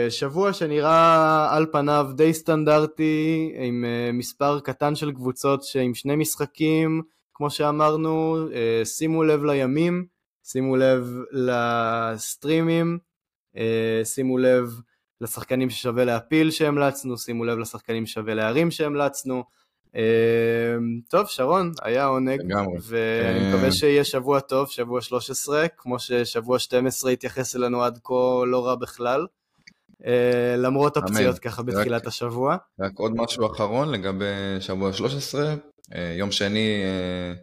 [0.09, 7.03] שבוע שנראה על פניו די סטנדרטי, עם מספר קטן של קבוצות שעם שני משחקים,
[7.41, 10.07] כמו שאמרנו, אה, שימו לב לימים,
[10.45, 12.99] שימו לב לסטרימים,
[13.57, 14.81] אה, שימו לב
[15.21, 19.45] לשחקנים ששווה להפיל שהמלצנו, שימו לב לשחקנים ששווה להרים שהמלצנו.
[19.97, 20.03] אה,
[21.09, 22.79] טוב, שרון, היה עונג, לגמרי.
[22.83, 28.67] ואני מקווה שיהיה שבוע טוב, שבוע 13, כמו ששבוע 12 התייחס אלינו עד כה לא
[28.67, 29.27] רע בכלל.
[30.57, 32.57] למרות הפציעות ככה בתחילת רק, השבוע.
[32.81, 34.25] רק עוד משהו אחרון לגבי
[34.61, 35.55] שבוע 13, אה,
[36.19, 37.35] יום שני אה,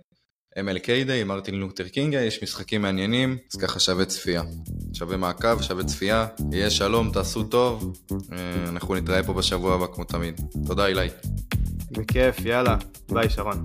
[0.64, 4.42] MLK Day, מרטין לותר קינגה, יש משחקים מעניינים, אז ככה שווה צפייה.
[4.94, 10.04] שווה מעקב, שווה צפייה, יהיה שלום, תעשו טוב, אה, אנחנו נתראה פה בשבוע הבא כמו
[10.04, 10.42] תמיד.
[10.68, 11.08] תודה אילי.
[11.92, 12.78] בכיף, יאללה,
[13.10, 13.64] ביי שרון.